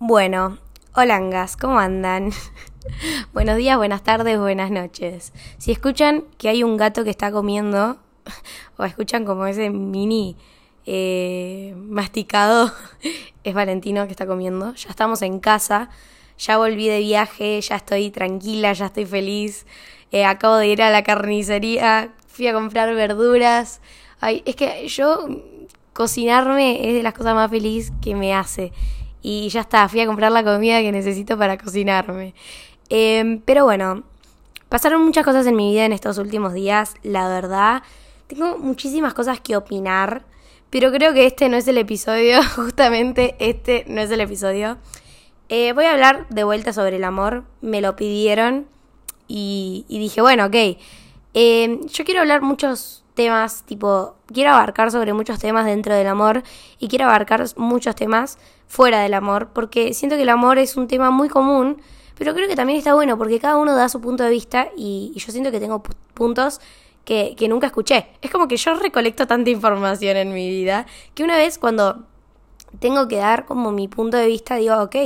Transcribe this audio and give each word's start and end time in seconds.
Bueno, 0.00 0.58
holangas, 0.94 1.56
¿cómo 1.56 1.80
andan? 1.80 2.30
Buenos 3.32 3.56
días, 3.56 3.76
buenas 3.76 4.04
tardes, 4.04 4.38
buenas 4.38 4.70
noches. 4.70 5.32
Si 5.58 5.72
escuchan 5.72 6.22
que 6.38 6.48
hay 6.48 6.62
un 6.62 6.76
gato 6.76 7.02
que 7.02 7.10
está 7.10 7.32
comiendo, 7.32 7.98
o 8.76 8.84
escuchan 8.84 9.24
como 9.24 9.44
ese 9.46 9.70
mini 9.70 10.36
eh, 10.86 11.74
masticado, 11.76 12.72
es 13.42 13.54
Valentino 13.54 14.06
que 14.06 14.12
está 14.12 14.24
comiendo. 14.24 14.72
Ya 14.74 14.88
estamos 14.88 15.20
en 15.22 15.40
casa, 15.40 15.90
ya 16.38 16.58
volví 16.58 16.86
de 16.86 17.00
viaje, 17.00 17.60
ya 17.60 17.74
estoy 17.74 18.12
tranquila, 18.12 18.74
ya 18.74 18.86
estoy 18.86 19.04
feliz. 19.04 19.66
Eh, 20.12 20.24
acabo 20.24 20.58
de 20.58 20.68
ir 20.68 20.80
a 20.80 20.90
la 20.90 21.02
carnicería, 21.02 22.14
fui 22.28 22.46
a 22.46 22.52
comprar 22.52 22.94
verduras. 22.94 23.80
Ay, 24.20 24.44
es 24.46 24.54
que 24.54 24.86
yo 24.86 25.26
cocinarme 25.92 26.88
es 26.88 26.94
de 26.94 27.02
las 27.02 27.14
cosas 27.14 27.34
más 27.34 27.50
felices 27.50 27.92
que 28.00 28.14
me 28.14 28.32
hace. 28.32 28.70
Y 29.22 29.48
ya 29.48 29.60
está, 29.60 29.88
fui 29.88 30.00
a 30.00 30.06
comprar 30.06 30.32
la 30.32 30.44
comida 30.44 30.80
que 30.80 30.92
necesito 30.92 31.36
para 31.36 31.58
cocinarme. 31.58 32.34
Em, 32.88 33.40
pero 33.44 33.64
bueno, 33.64 34.04
pasaron 34.68 35.04
muchas 35.04 35.24
cosas 35.24 35.46
en 35.46 35.56
mi 35.56 35.72
vida 35.72 35.84
en 35.84 35.92
estos 35.92 36.18
últimos 36.18 36.54
días, 36.54 36.94
la 37.02 37.28
verdad. 37.28 37.82
Tengo 38.26 38.58
muchísimas 38.58 39.14
cosas 39.14 39.40
que 39.40 39.56
opinar, 39.56 40.24
pero 40.70 40.92
creo 40.92 41.12
que 41.14 41.26
este 41.26 41.48
no 41.48 41.56
es 41.56 41.66
el 41.68 41.78
episodio, 41.78 42.40
justamente 42.56 43.36
este 43.38 43.84
no 43.88 44.00
es 44.00 44.10
el 44.10 44.20
episodio. 44.20 44.78
Eh, 45.48 45.72
voy 45.72 45.86
a 45.86 45.92
hablar 45.92 46.26
de 46.28 46.44
vuelta 46.44 46.72
sobre 46.72 46.96
el 46.96 47.04
amor, 47.04 47.44
me 47.62 47.80
lo 47.80 47.96
pidieron 47.96 48.66
y, 49.26 49.84
dije, 49.88 50.20
bueno, 50.20 50.46
ok. 50.46 50.78
Em, 51.34 51.86
yo 51.86 52.04
quiero 52.04 52.20
hablar 52.20 52.42
muchos 52.42 53.04
temas, 53.14 53.62
tipo, 53.64 54.16
quiero 54.32 54.50
abarcar 54.50 54.90
sobre 54.90 55.12
muchos 55.12 55.38
temas 55.38 55.66
dentro 55.66 55.94
del 55.94 56.06
amor 56.06 56.42
y 56.78 56.88
quiero 56.88 57.06
abarcar 57.06 57.44
muchos 57.56 57.94
temas 57.94 58.38
fuera 58.68 59.00
del 59.00 59.14
amor, 59.14 59.48
porque 59.52 59.94
siento 59.94 60.16
que 60.16 60.22
el 60.22 60.28
amor 60.28 60.58
es 60.58 60.76
un 60.76 60.86
tema 60.86 61.10
muy 61.10 61.28
común, 61.28 61.80
pero 62.16 62.34
creo 62.34 62.48
que 62.48 62.56
también 62.56 62.78
está 62.78 62.94
bueno 62.94 63.16
porque 63.16 63.40
cada 63.40 63.56
uno 63.56 63.74
da 63.74 63.88
su 63.88 64.00
punto 64.00 64.24
de 64.24 64.30
vista 64.30 64.68
y, 64.76 65.12
yo 65.16 65.32
siento 65.32 65.50
que 65.50 65.58
tengo 65.58 65.82
puntos 66.14 66.60
que, 67.04 67.34
nunca 67.48 67.68
escuché. 67.68 68.08
Es 68.20 68.30
como 68.30 68.46
que 68.46 68.56
yo 68.56 68.74
recolecto 68.74 69.26
tanta 69.26 69.48
información 69.50 70.16
en 70.16 70.32
mi 70.32 70.48
vida 70.50 70.86
que 71.14 71.24
una 71.24 71.36
vez 71.36 71.58
cuando 71.58 72.04
tengo 72.80 73.08
que 73.08 73.16
dar 73.16 73.46
como 73.46 73.72
mi 73.72 73.88
punto 73.88 74.16
de 74.18 74.26
vista 74.26 74.56
digo, 74.56 74.76
ok, 74.82 74.96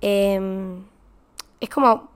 em, 0.00 0.82
es 1.60 1.68
como 1.68 2.10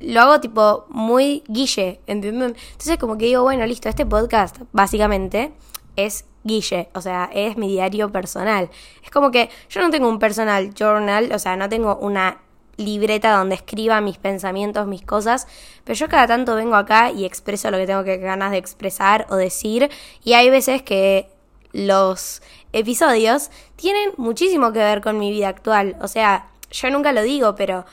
lo 0.00 0.20
hago 0.20 0.40
tipo 0.40 0.86
muy 0.88 1.44
guille. 1.46 2.00
Entonces 2.06 2.98
como 2.98 3.16
que 3.16 3.26
digo, 3.26 3.42
bueno, 3.42 3.64
listo, 3.66 3.88
este 3.88 4.06
podcast 4.06 4.56
básicamente 4.72 5.52
es 5.96 6.24
guille, 6.44 6.88
o 6.94 7.00
sea, 7.00 7.30
es 7.32 7.56
mi 7.56 7.68
diario 7.68 8.10
personal. 8.10 8.70
Es 9.04 9.10
como 9.10 9.30
que 9.30 9.50
yo 9.68 9.80
no 9.80 9.90
tengo 9.90 10.08
un 10.08 10.18
personal 10.18 10.72
journal, 10.74 11.30
o 11.32 11.38
sea, 11.38 11.56
no 11.56 11.68
tengo 11.68 11.96
una 11.96 12.38
libreta 12.78 13.36
donde 13.36 13.56
escriba 13.56 14.00
mis 14.00 14.18
pensamientos, 14.18 14.86
mis 14.86 15.02
cosas, 15.02 15.46
pero 15.84 15.98
yo 15.98 16.08
cada 16.08 16.26
tanto 16.26 16.54
vengo 16.54 16.76
acá 16.76 17.10
y 17.10 17.24
expreso 17.24 17.70
lo 17.70 17.76
que 17.76 17.86
tengo 17.86 18.04
que 18.04 18.18
ganas 18.18 18.52
de 18.52 18.58
expresar 18.58 19.26
o 19.30 19.36
decir 19.36 19.90
y 20.22 20.34
hay 20.34 20.48
veces 20.48 20.82
que 20.82 21.28
los 21.72 22.40
episodios 22.72 23.50
tienen 23.76 24.12
muchísimo 24.16 24.72
que 24.72 24.78
ver 24.78 25.02
con 25.02 25.18
mi 25.18 25.30
vida 25.30 25.48
actual, 25.48 25.96
o 26.00 26.08
sea, 26.08 26.48
yo 26.70 26.88
nunca 26.90 27.12
lo 27.12 27.22
digo, 27.22 27.56
pero 27.56 27.84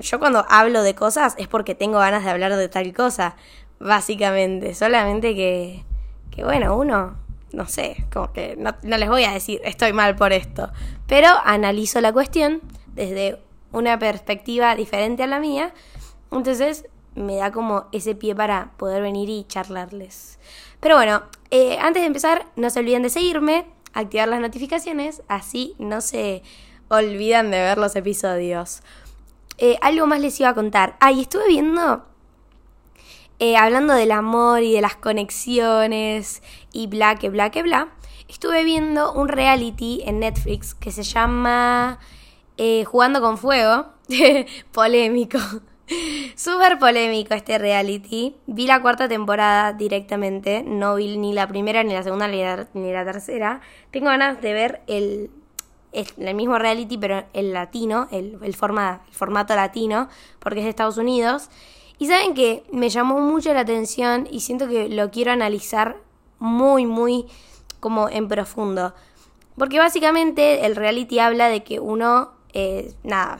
yo 0.00 0.18
cuando 0.18 0.44
hablo 0.48 0.82
de 0.82 0.94
cosas 0.94 1.34
es 1.38 1.46
porque 1.46 1.74
tengo 1.74 1.98
ganas 1.98 2.24
de 2.24 2.30
hablar 2.30 2.56
de 2.56 2.68
tal 2.68 2.92
cosa, 2.94 3.36
básicamente, 3.78 4.74
solamente 4.74 5.34
que, 5.34 5.84
que 6.30 6.44
bueno, 6.44 6.76
uno, 6.76 7.16
no 7.52 7.66
sé, 7.66 8.04
como 8.12 8.32
que 8.32 8.56
no, 8.56 8.74
no 8.82 8.96
les 8.98 9.08
voy 9.08 9.24
a 9.24 9.32
decir 9.32 9.60
estoy 9.64 9.92
mal 9.92 10.16
por 10.16 10.32
esto, 10.32 10.70
pero 11.06 11.28
analizo 11.44 12.00
la 12.00 12.12
cuestión 12.12 12.60
desde 12.94 13.38
una 13.72 13.98
perspectiva 13.98 14.74
diferente 14.74 15.22
a 15.22 15.26
la 15.26 15.40
mía, 15.40 15.72
entonces 16.30 16.86
me 17.14 17.36
da 17.36 17.50
como 17.50 17.86
ese 17.92 18.14
pie 18.14 18.34
para 18.34 18.72
poder 18.76 19.02
venir 19.02 19.28
y 19.28 19.44
charlarles. 19.44 20.38
Pero 20.80 20.94
bueno, 20.94 21.22
eh, 21.50 21.78
antes 21.78 22.02
de 22.02 22.06
empezar, 22.06 22.46
no 22.56 22.70
se 22.70 22.80
olviden 22.80 23.02
de 23.02 23.10
seguirme, 23.10 23.66
activar 23.92 24.28
las 24.28 24.40
notificaciones, 24.40 25.22
así 25.28 25.74
no 25.78 26.00
se 26.00 26.42
olvidan 26.88 27.50
de 27.50 27.58
ver 27.58 27.78
los 27.78 27.96
episodios. 27.96 28.82
Eh, 29.58 29.76
algo 29.80 30.06
más 30.06 30.20
les 30.20 30.38
iba 30.38 30.50
a 30.50 30.54
contar. 30.54 30.96
Ah, 31.00 31.10
y 31.10 31.22
estuve 31.22 31.48
viendo, 31.48 32.04
eh, 33.38 33.56
hablando 33.56 33.94
del 33.94 34.12
amor 34.12 34.62
y 34.62 34.72
de 34.72 34.80
las 34.80 34.96
conexiones 34.96 36.42
y 36.72 36.86
bla, 36.86 37.16
que 37.16 37.28
bla, 37.28 37.50
que 37.50 37.62
bla. 37.62 37.88
Estuve 38.28 38.64
viendo 38.64 39.12
un 39.12 39.28
reality 39.28 40.02
en 40.04 40.20
Netflix 40.20 40.74
que 40.74 40.90
se 40.90 41.02
llama 41.02 41.98
eh, 42.56 42.84
Jugando 42.84 43.20
con 43.20 43.38
Fuego. 43.38 43.86
polémico. 44.72 45.38
Súper 46.36 46.78
polémico 46.78 47.34
este 47.34 47.58
reality. 47.58 48.36
Vi 48.46 48.66
la 48.66 48.82
cuarta 48.82 49.08
temporada 49.08 49.72
directamente. 49.72 50.62
No 50.62 50.96
vi 50.96 51.16
ni 51.16 51.32
la 51.32 51.46
primera, 51.46 51.82
ni 51.82 51.94
la 51.94 52.02
segunda, 52.02 52.28
ni 52.28 52.42
la, 52.42 53.04
tercera. 53.04 53.60
Tengo 53.90 54.06
ganas 54.06 54.40
de 54.40 54.52
ver 54.52 54.82
el, 54.86 55.30
el, 55.92 56.34
mismo 56.34 56.58
reality, 56.58 56.98
pero 56.98 57.24
el 57.32 57.52
latino, 57.52 58.08
el, 58.10 58.38
el, 58.42 58.54
formato 58.54 59.54
latino, 59.54 60.08
porque 60.38 60.60
es 60.60 60.64
de 60.64 60.70
Estados 60.70 60.98
Unidos. 60.98 61.48
Y 61.98 62.06
saben 62.06 62.34
que 62.34 62.64
me 62.72 62.88
llamó 62.88 63.20
mucho 63.20 63.52
la 63.52 63.60
atención 63.60 64.28
y 64.30 64.40
siento 64.40 64.68
que 64.68 64.88
lo 64.88 65.10
quiero 65.10 65.32
analizar 65.32 65.96
muy, 66.38 66.86
muy 66.86 67.26
como 67.80 68.08
en 68.08 68.28
profundo. 68.28 68.94
Porque 69.56 69.78
básicamente 69.78 70.64
el 70.66 70.76
reality 70.76 71.18
habla 71.18 71.48
de 71.48 71.64
que 71.64 71.80
uno 71.80 72.30
eh, 72.52 72.94
nada, 73.02 73.38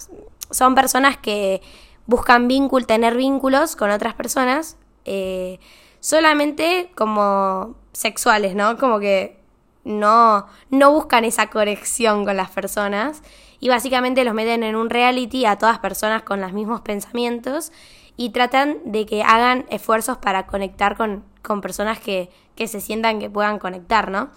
son 0.50 0.74
personas 0.74 1.16
que 1.16 1.62
buscan 2.06 2.48
vínculo, 2.48 2.86
tener 2.86 3.16
vínculos 3.16 3.76
con 3.76 3.90
otras 3.90 4.14
personas, 4.14 4.76
eh, 5.04 5.58
solamente 6.00 6.90
como 6.94 7.74
sexuales, 7.92 8.54
¿no? 8.54 8.76
Como 8.78 8.98
que 8.98 9.38
no, 9.84 10.46
no 10.70 10.92
buscan 10.92 11.24
esa 11.24 11.48
conexión 11.48 12.24
con 12.24 12.36
las 12.36 12.50
personas 12.50 13.22
y 13.60 13.68
básicamente 13.68 14.24
los 14.24 14.34
meten 14.34 14.62
en 14.62 14.76
un 14.76 14.90
reality 14.90 15.46
a 15.46 15.56
todas 15.56 15.78
personas 15.78 16.22
con 16.22 16.40
los 16.40 16.52
mismos 16.52 16.80
pensamientos 16.82 17.72
y 18.18 18.30
tratan 18.30 18.76
de 18.84 19.06
que 19.06 19.22
hagan 19.22 19.64
esfuerzos 19.70 20.18
para 20.18 20.46
conectar 20.46 20.98
con, 20.98 21.24
con 21.40 21.62
personas 21.62 21.98
que, 21.98 22.28
que 22.54 22.68
se 22.68 22.82
sientan 22.82 23.18
que 23.18 23.30
puedan 23.30 23.58
conectar, 23.58 24.10
¿no? 24.10 24.28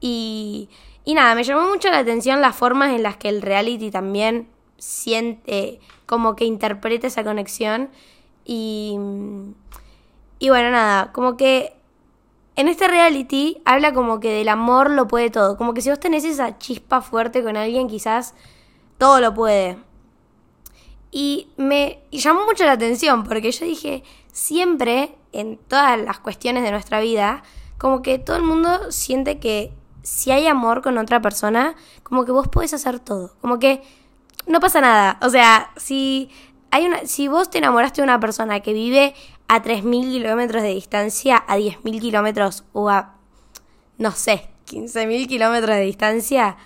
Y 0.00 0.70
y 1.08 1.14
nada, 1.14 1.34
me 1.34 1.42
llamó 1.42 1.66
mucho 1.70 1.88
la 1.88 2.00
atención 2.00 2.42
las 2.42 2.54
formas 2.54 2.90
en 2.90 3.02
las 3.02 3.16
que 3.16 3.30
el 3.30 3.40
reality 3.40 3.90
también 3.90 4.46
siente, 4.76 5.80
como 6.04 6.36
que 6.36 6.44
interpreta 6.44 7.06
esa 7.06 7.24
conexión. 7.24 7.88
Y, 8.44 8.98
y 10.38 10.50
bueno, 10.50 10.70
nada, 10.70 11.10
como 11.12 11.38
que 11.38 11.72
en 12.56 12.68
este 12.68 12.88
reality 12.88 13.62
habla 13.64 13.94
como 13.94 14.20
que 14.20 14.30
del 14.34 14.50
amor 14.50 14.90
lo 14.90 15.08
puede 15.08 15.30
todo. 15.30 15.56
Como 15.56 15.72
que 15.72 15.80
si 15.80 15.88
vos 15.88 15.98
tenés 15.98 16.24
esa 16.24 16.58
chispa 16.58 17.00
fuerte 17.00 17.42
con 17.42 17.56
alguien, 17.56 17.88
quizás 17.88 18.34
todo 18.98 19.18
lo 19.22 19.32
puede. 19.32 19.78
Y 21.10 21.48
me 21.56 22.02
llamó 22.10 22.44
mucho 22.44 22.64
la 22.64 22.72
atención 22.72 23.24
porque 23.24 23.50
yo 23.50 23.64
dije, 23.64 24.02
siempre 24.32 25.14
en 25.32 25.56
todas 25.56 25.98
las 26.00 26.18
cuestiones 26.18 26.62
de 26.62 26.70
nuestra 26.70 27.00
vida, 27.00 27.42
como 27.78 28.02
que 28.02 28.18
todo 28.18 28.36
el 28.36 28.42
mundo 28.42 28.90
siente 28.90 29.38
que 29.38 29.72
si 30.02 30.30
hay 30.30 30.46
amor 30.46 30.82
con 30.82 30.98
otra 30.98 31.20
persona, 31.20 31.74
como 32.02 32.24
que 32.24 32.32
vos 32.32 32.48
podés 32.48 32.74
hacer 32.74 32.98
todo. 32.98 33.34
Como 33.40 33.58
que 33.58 33.82
no 34.46 34.60
pasa 34.60 34.80
nada. 34.80 35.18
O 35.22 35.30
sea, 35.30 35.70
si, 35.76 36.30
hay 36.70 36.86
una, 36.86 37.06
si 37.06 37.28
vos 37.28 37.50
te 37.50 37.58
enamoraste 37.58 38.00
de 38.00 38.04
una 38.04 38.20
persona 38.20 38.60
que 38.60 38.72
vive 38.72 39.14
a 39.48 39.62
3.000 39.62 40.10
kilómetros 40.10 40.62
de 40.62 40.74
distancia, 40.74 41.44
a 41.46 41.58
10.000 41.58 42.00
kilómetros 42.00 42.64
o 42.72 42.88
a, 42.88 43.16
no 43.98 44.12
sé, 44.12 44.48
15.000 44.70 45.28
kilómetros 45.28 45.76
de 45.76 45.82
distancia, 45.82 46.56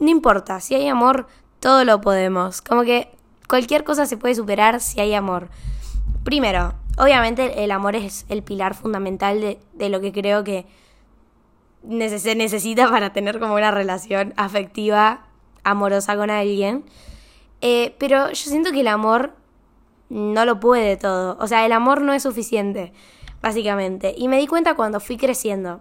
no 0.00 0.08
importa. 0.08 0.60
Si 0.60 0.74
hay 0.74 0.88
amor, 0.88 1.26
todo 1.60 1.84
lo 1.84 2.00
podemos. 2.00 2.62
Como 2.62 2.82
que 2.82 3.10
cualquier 3.48 3.82
cosa 3.82 4.06
se 4.06 4.16
puede 4.16 4.34
superar 4.34 4.80
si 4.80 5.00
hay 5.00 5.14
amor. 5.14 5.48
Primero, 6.22 6.74
obviamente 6.98 7.64
el 7.64 7.70
amor 7.70 7.96
es 7.96 8.26
el 8.28 8.42
pilar 8.42 8.74
fundamental 8.74 9.40
de, 9.40 9.88
lo 9.88 10.00
que 10.00 10.12
creo 10.12 10.44
que 10.44 10.66
se 11.82 12.34
necesita 12.34 12.90
para 12.90 13.12
tener 13.12 13.40
como 13.40 13.54
una 13.54 13.70
relación 13.70 14.34
afectiva, 14.36 15.26
amorosa 15.64 16.16
con 16.16 16.30
alguien. 16.30 16.84
Eh, 17.60 17.96
pero 17.98 18.28
yo 18.28 18.50
siento 18.50 18.70
que 18.70 18.80
el 18.80 18.88
amor 18.88 19.32
no 20.08 20.44
lo 20.44 20.60
puede 20.60 20.96
todo. 20.96 21.36
O 21.40 21.46
sea, 21.46 21.66
el 21.66 21.72
amor 21.72 22.02
no 22.02 22.12
es 22.12 22.22
suficiente, 22.22 22.92
básicamente. 23.42 24.14
Y 24.16 24.28
me 24.28 24.38
di 24.38 24.46
cuenta 24.46 24.74
cuando 24.74 25.00
fui 25.00 25.16
creciendo. 25.16 25.80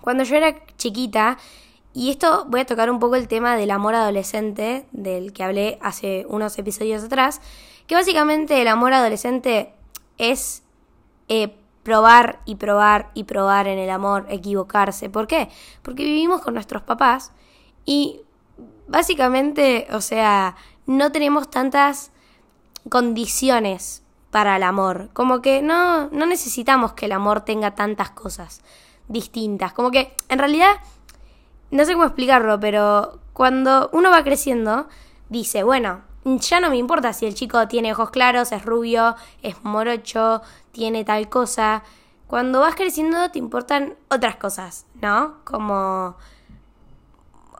Cuando 0.00 0.24
yo 0.24 0.36
era 0.36 0.54
chiquita, 0.76 1.38
y 1.96 2.10
esto 2.10 2.44
voy 2.50 2.60
a 2.60 2.66
tocar 2.66 2.90
un 2.90 2.98
poco 2.98 3.16
el 3.16 3.26
tema 3.26 3.56
del 3.56 3.70
amor 3.70 3.94
adolescente, 3.94 4.86
del 4.92 5.32
que 5.32 5.42
hablé 5.42 5.78
hace 5.80 6.26
unos 6.28 6.58
episodios 6.58 7.02
atrás, 7.02 7.40
que 7.86 7.94
básicamente 7.94 8.60
el 8.60 8.68
amor 8.68 8.92
adolescente 8.92 9.72
es 10.18 10.62
eh, 11.28 11.56
probar 11.82 12.40
y 12.44 12.56
probar 12.56 13.10
y 13.14 13.24
probar 13.24 13.66
en 13.66 13.78
el 13.78 13.88
amor, 13.88 14.26
equivocarse. 14.28 15.08
¿Por 15.08 15.26
qué? 15.26 15.48
Porque 15.80 16.04
vivimos 16.04 16.42
con 16.42 16.52
nuestros 16.52 16.82
papás 16.82 17.32
y 17.86 18.20
básicamente, 18.86 19.86
o 19.90 20.02
sea, 20.02 20.54
no 20.84 21.12
tenemos 21.12 21.48
tantas 21.48 22.12
condiciones 22.90 24.02
para 24.30 24.56
el 24.56 24.64
amor. 24.64 25.08
Como 25.14 25.40
que 25.40 25.62
no, 25.62 26.10
no 26.10 26.26
necesitamos 26.26 26.92
que 26.92 27.06
el 27.06 27.12
amor 27.12 27.40
tenga 27.40 27.74
tantas 27.74 28.10
cosas 28.10 28.60
distintas. 29.08 29.72
Como 29.72 29.90
que, 29.90 30.12
en 30.28 30.38
realidad, 30.38 30.76
no 31.70 31.84
sé 31.84 31.92
cómo 31.92 32.04
explicarlo, 32.04 32.60
pero 32.60 33.20
cuando 33.32 33.90
uno 33.92 34.10
va 34.10 34.24
creciendo, 34.24 34.88
dice, 35.28 35.62
bueno, 35.62 36.02
ya 36.24 36.60
no 36.60 36.70
me 36.70 36.76
importa 36.76 37.12
si 37.12 37.26
el 37.26 37.34
chico 37.34 37.68
tiene 37.68 37.92
ojos 37.92 38.10
claros, 38.10 38.52
es 38.52 38.64
rubio, 38.64 39.14
es 39.42 39.62
morocho, 39.62 40.42
tiene 40.72 41.04
tal 41.04 41.28
cosa. 41.28 41.84
Cuando 42.26 42.60
vas 42.60 42.74
creciendo 42.74 43.30
te 43.30 43.38
importan 43.38 43.94
otras 44.10 44.36
cosas, 44.36 44.86
¿no? 45.00 45.36
Como 45.44 46.16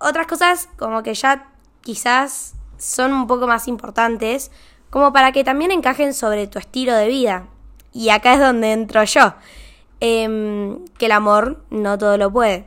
otras 0.00 0.26
cosas 0.26 0.68
como 0.76 1.02
que 1.02 1.14
ya 1.14 1.48
quizás 1.80 2.54
son 2.76 3.12
un 3.12 3.26
poco 3.26 3.46
más 3.46 3.68
importantes, 3.68 4.50
como 4.90 5.12
para 5.12 5.32
que 5.32 5.44
también 5.44 5.70
encajen 5.70 6.14
sobre 6.14 6.46
tu 6.46 6.58
estilo 6.58 6.94
de 6.94 7.08
vida. 7.08 7.46
Y 7.92 8.10
acá 8.10 8.34
es 8.34 8.40
donde 8.40 8.72
entro 8.72 9.04
yo, 9.04 9.34
em, 10.00 10.84
que 10.98 11.06
el 11.06 11.12
amor 11.12 11.64
no 11.70 11.96
todo 11.96 12.18
lo 12.18 12.30
puede. 12.32 12.66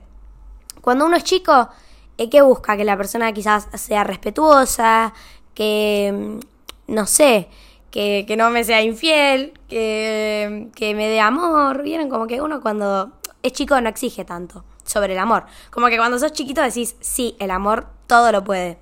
Cuando 0.90 1.06
uno 1.06 1.18
es 1.18 1.24
chico, 1.24 1.70
¿qué 2.18 2.42
busca? 2.42 2.76
Que 2.76 2.84
la 2.84 2.98
persona 2.98 3.32
quizás 3.32 3.68
sea 3.76 4.04
respetuosa, 4.04 5.14
que, 5.54 6.40
no 6.88 7.06
sé, 7.06 7.48
que, 7.92 8.26
que 8.28 8.36
no 8.36 8.50
me 8.50 8.64
sea 8.64 8.82
infiel, 8.82 9.54
que, 9.68 10.72
que 10.74 10.96
me 10.96 11.08
dé 11.08 11.20
amor. 11.20 11.84
Vieron 11.84 12.10
como 12.10 12.26
que 12.26 12.42
uno 12.42 12.60
cuando 12.60 13.12
es 13.44 13.54
chico 13.54 13.80
no 13.80 13.88
exige 13.88 14.26
tanto 14.26 14.66
sobre 14.84 15.14
el 15.14 15.20
amor. 15.20 15.46
Como 15.70 15.90
que 15.90 15.98
cuando 15.98 16.18
sos 16.18 16.32
chiquito 16.32 16.64
decís, 16.64 16.96
sí, 17.02 17.36
el 17.38 17.52
amor 17.52 17.86
todo 18.08 18.32
lo 18.32 18.44
puede. 18.44 18.80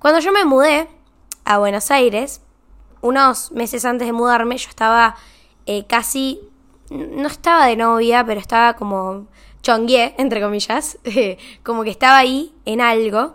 Cuando 0.00 0.20
yo 0.20 0.32
me 0.32 0.44
mudé 0.44 0.86
a 1.46 1.56
Buenos 1.56 1.90
Aires, 1.90 2.42
unos 3.00 3.52
meses 3.52 3.86
antes 3.86 4.06
de 4.06 4.12
mudarme, 4.12 4.58
yo 4.58 4.68
estaba 4.68 5.16
eh, 5.64 5.86
casi, 5.86 6.42
no 6.90 7.26
estaba 7.26 7.64
de 7.64 7.76
novia, 7.76 8.22
pero 8.26 8.38
estaba 8.38 8.74
como 8.74 9.28
chongué, 9.62 10.14
entre 10.18 10.40
comillas, 10.40 10.98
como 11.62 11.84
que 11.84 11.90
estaba 11.90 12.18
ahí 12.18 12.54
en 12.64 12.80
algo 12.80 13.34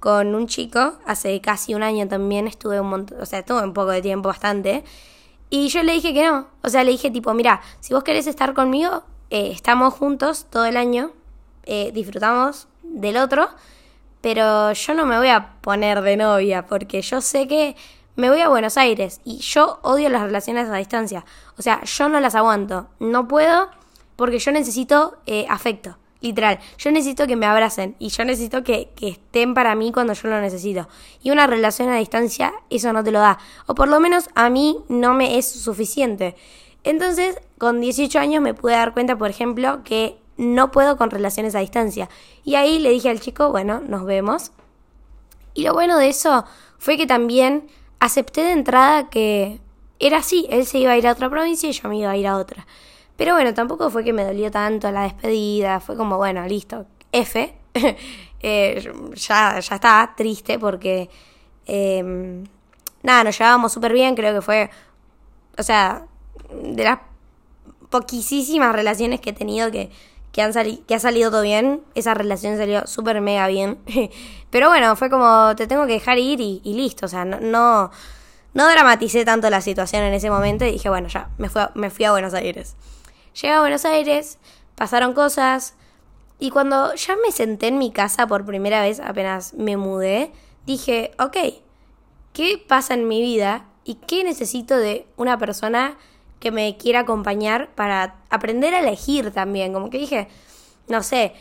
con 0.00 0.34
un 0.34 0.48
chico, 0.48 0.94
hace 1.06 1.40
casi 1.40 1.74
un 1.74 1.82
año 1.82 2.08
también 2.08 2.48
estuve 2.48 2.80
un 2.80 2.88
montón, 2.88 3.20
o 3.20 3.26
sea, 3.26 3.40
estuve 3.40 3.62
un 3.62 3.72
poco 3.72 3.90
de 3.90 4.02
tiempo, 4.02 4.28
bastante, 4.28 4.84
y 5.48 5.68
yo 5.68 5.82
le 5.82 5.92
dije 5.92 6.12
que 6.12 6.24
no, 6.24 6.48
o 6.62 6.68
sea, 6.68 6.82
le 6.82 6.90
dije 6.90 7.10
tipo, 7.10 7.32
mira, 7.34 7.60
si 7.80 7.94
vos 7.94 8.02
querés 8.02 8.26
estar 8.26 8.52
conmigo, 8.54 9.04
eh, 9.30 9.50
estamos 9.52 9.94
juntos 9.94 10.46
todo 10.50 10.64
el 10.64 10.76
año, 10.76 11.12
eh, 11.64 11.92
disfrutamos 11.92 12.68
del 12.82 13.16
otro, 13.16 13.48
pero 14.20 14.72
yo 14.72 14.94
no 14.94 15.04
me 15.04 15.18
voy 15.18 15.28
a 15.28 15.54
poner 15.60 16.00
de 16.00 16.16
novia 16.16 16.66
porque 16.66 17.02
yo 17.02 17.20
sé 17.20 17.46
que 17.46 17.76
me 18.14 18.28
voy 18.28 18.40
a 18.40 18.48
Buenos 18.48 18.76
Aires 18.76 19.20
y 19.24 19.38
yo 19.38 19.78
odio 19.82 20.08
las 20.08 20.22
relaciones 20.22 20.68
a 20.68 20.76
distancia. 20.76 21.24
O 21.58 21.62
sea, 21.62 21.82
yo 21.82 22.08
no 22.08 22.20
las 22.20 22.34
aguanto. 22.34 22.88
No 23.00 23.26
puedo 23.26 23.70
porque 24.16 24.38
yo 24.38 24.52
necesito 24.52 25.18
eh, 25.26 25.46
afecto. 25.48 25.98
Literal, 26.20 26.60
yo 26.78 26.92
necesito 26.92 27.26
que 27.26 27.34
me 27.34 27.46
abracen 27.46 27.96
y 27.98 28.10
yo 28.10 28.24
necesito 28.24 28.62
que, 28.62 28.90
que, 28.94 29.08
estén 29.08 29.54
para 29.54 29.74
mí 29.74 29.90
cuando 29.90 30.12
yo 30.12 30.28
lo 30.28 30.40
necesito. 30.40 30.88
Y 31.20 31.32
una 31.32 31.48
relación 31.48 31.88
a 31.88 31.96
distancia 31.96 32.52
eso 32.70 32.92
no 32.92 33.02
te 33.02 33.10
lo 33.10 33.18
da. 33.18 33.38
O 33.66 33.74
por 33.74 33.88
lo 33.88 33.98
menos 33.98 34.30
a 34.36 34.48
mí 34.48 34.78
no 34.88 35.14
me 35.14 35.38
es 35.38 35.50
suficiente. 35.50 36.36
Entonces, 36.84 37.40
con 37.58 37.80
18 37.80 38.18
años 38.20 38.40
me 38.40 38.54
pude 38.54 38.72
dar 38.72 38.92
cuenta, 38.92 39.18
por 39.18 39.30
ejemplo, 39.30 39.82
que 39.82 40.16
no 40.36 40.70
puedo 40.70 40.96
con 40.96 41.10
relaciones 41.10 41.54
a 41.54 41.60
distancia. 41.60 42.08
Y 42.44 42.54
ahí 42.54 42.78
le 42.78 42.90
dije 42.90 43.08
al 43.08 43.20
chico, 43.20 43.50
bueno, 43.50 43.80
nos 43.86 44.04
vemos. 44.04 44.52
Y 45.54 45.64
lo 45.64 45.74
bueno 45.74 45.98
de 45.98 46.08
eso 46.08 46.44
fue 46.78 46.96
que 46.96 47.06
también 47.06 47.68
acepté 48.00 48.42
de 48.42 48.52
entrada 48.52 49.08
que 49.10 49.60
era 49.98 50.18
así, 50.18 50.46
él 50.50 50.66
se 50.66 50.78
iba 50.78 50.92
a 50.92 50.98
ir 50.98 51.06
a 51.06 51.12
otra 51.12 51.30
provincia 51.30 51.68
y 51.68 51.72
yo 51.72 51.88
me 51.88 51.98
iba 51.98 52.10
a 52.10 52.16
ir 52.16 52.26
a 52.26 52.36
otra. 52.36 52.66
Pero 53.22 53.34
bueno, 53.36 53.54
tampoco 53.54 53.88
fue 53.88 54.02
que 54.02 54.12
me 54.12 54.24
dolió 54.24 54.50
tanto 54.50 54.90
la 54.90 55.04
despedida, 55.04 55.78
fue 55.78 55.96
como, 55.96 56.16
bueno, 56.16 56.44
listo, 56.48 56.86
F. 57.12 57.54
eh, 58.40 58.92
ya, 59.14 59.60
ya 59.60 59.74
está, 59.76 60.12
triste 60.16 60.58
porque... 60.58 61.08
Eh, 61.64 62.42
nada, 63.04 63.22
nos 63.22 63.38
llevábamos 63.38 63.72
súper 63.72 63.92
bien, 63.92 64.16
creo 64.16 64.34
que 64.34 64.42
fue... 64.42 64.70
O 65.56 65.62
sea, 65.62 66.04
de 66.50 66.82
las 66.82 66.98
poquísimas 67.90 68.74
relaciones 68.74 69.20
que 69.20 69.30
he 69.30 69.34
tenido 69.34 69.70
que 69.70 69.92
que, 70.32 70.42
han 70.42 70.52
que 70.52 70.94
ha 70.96 70.98
salido 70.98 71.30
todo 71.30 71.42
bien. 71.42 71.80
Esa 71.94 72.14
relación 72.14 72.56
salió 72.56 72.88
súper 72.88 73.20
mega 73.20 73.46
bien. 73.46 73.78
Pero 74.50 74.68
bueno, 74.68 74.96
fue 74.96 75.10
como, 75.10 75.54
te 75.54 75.68
tengo 75.68 75.86
que 75.86 75.92
dejar 75.92 76.18
ir 76.18 76.40
y, 76.40 76.60
listo. 76.64 77.06
O 77.06 77.08
sea, 77.08 77.24
no, 77.24 77.38
no, 77.38 77.92
no, 78.52 78.68
dramaticé 78.68 79.24
tanto 79.24 79.48
la 79.48 79.60
situación 79.60 80.02
en 80.02 80.12
ese 80.12 80.28
momento 80.28 80.64
y 80.64 80.72
dije, 80.72 80.88
bueno, 80.88 81.06
ya, 81.06 81.28
me 81.38 81.48
fui 81.48 81.62
a, 81.62 81.70
me 81.76 81.88
fui 81.88 82.04
a 82.04 82.10
Buenos 82.10 82.34
Aires. 82.34 82.74
Llegué 83.34 83.54
a 83.54 83.60
Buenos 83.60 83.84
Aires, 83.84 84.38
pasaron 84.74 85.14
cosas. 85.14 85.74
Y 86.38 86.50
cuando 86.50 86.94
ya 86.94 87.16
me 87.16 87.32
senté 87.32 87.68
en 87.68 87.78
mi 87.78 87.92
casa 87.92 88.26
por 88.26 88.44
primera 88.44 88.82
vez, 88.82 89.00
apenas 89.00 89.54
me 89.54 89.76
mudé, 89.76 90.32
dije, 90.66 91.12
ok, 91.18 91.36
¿qué 92.32 92.62
pasa 92.66 92.94
en 92.94 93.06
mi 93.06 93.20
vida 93.20 93.66
y 93.84 93.94
qué 93.94 94.24
necesito 94.24 94.76
de 94.76 95.06
una 95.16 95.38
persona 95.38 95.96
que 96.42 96.50
me 96.50 96.76
quiera 96.76 97.00
acompañar 97.00 97.70
para 97.76 98.16
aprender 98.28 98.74
a 98.74 98.80
elegir 98.80 99.30
también. 99.30 99.72
Como 99.72 99.90
que 99.90 99.98
dije, 99.98 100.26
no 100.88 101.04
sé, 101.04 101.34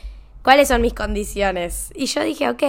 ¿cuáles 0.43 0.67
son 0.67 0.83
mis 0.83 0.93
condiciones? 0.93 1.91
Y 1.95 2.05
yo 2.05 2.21
dije, 2.21 2.47
ok, 2.51 2.63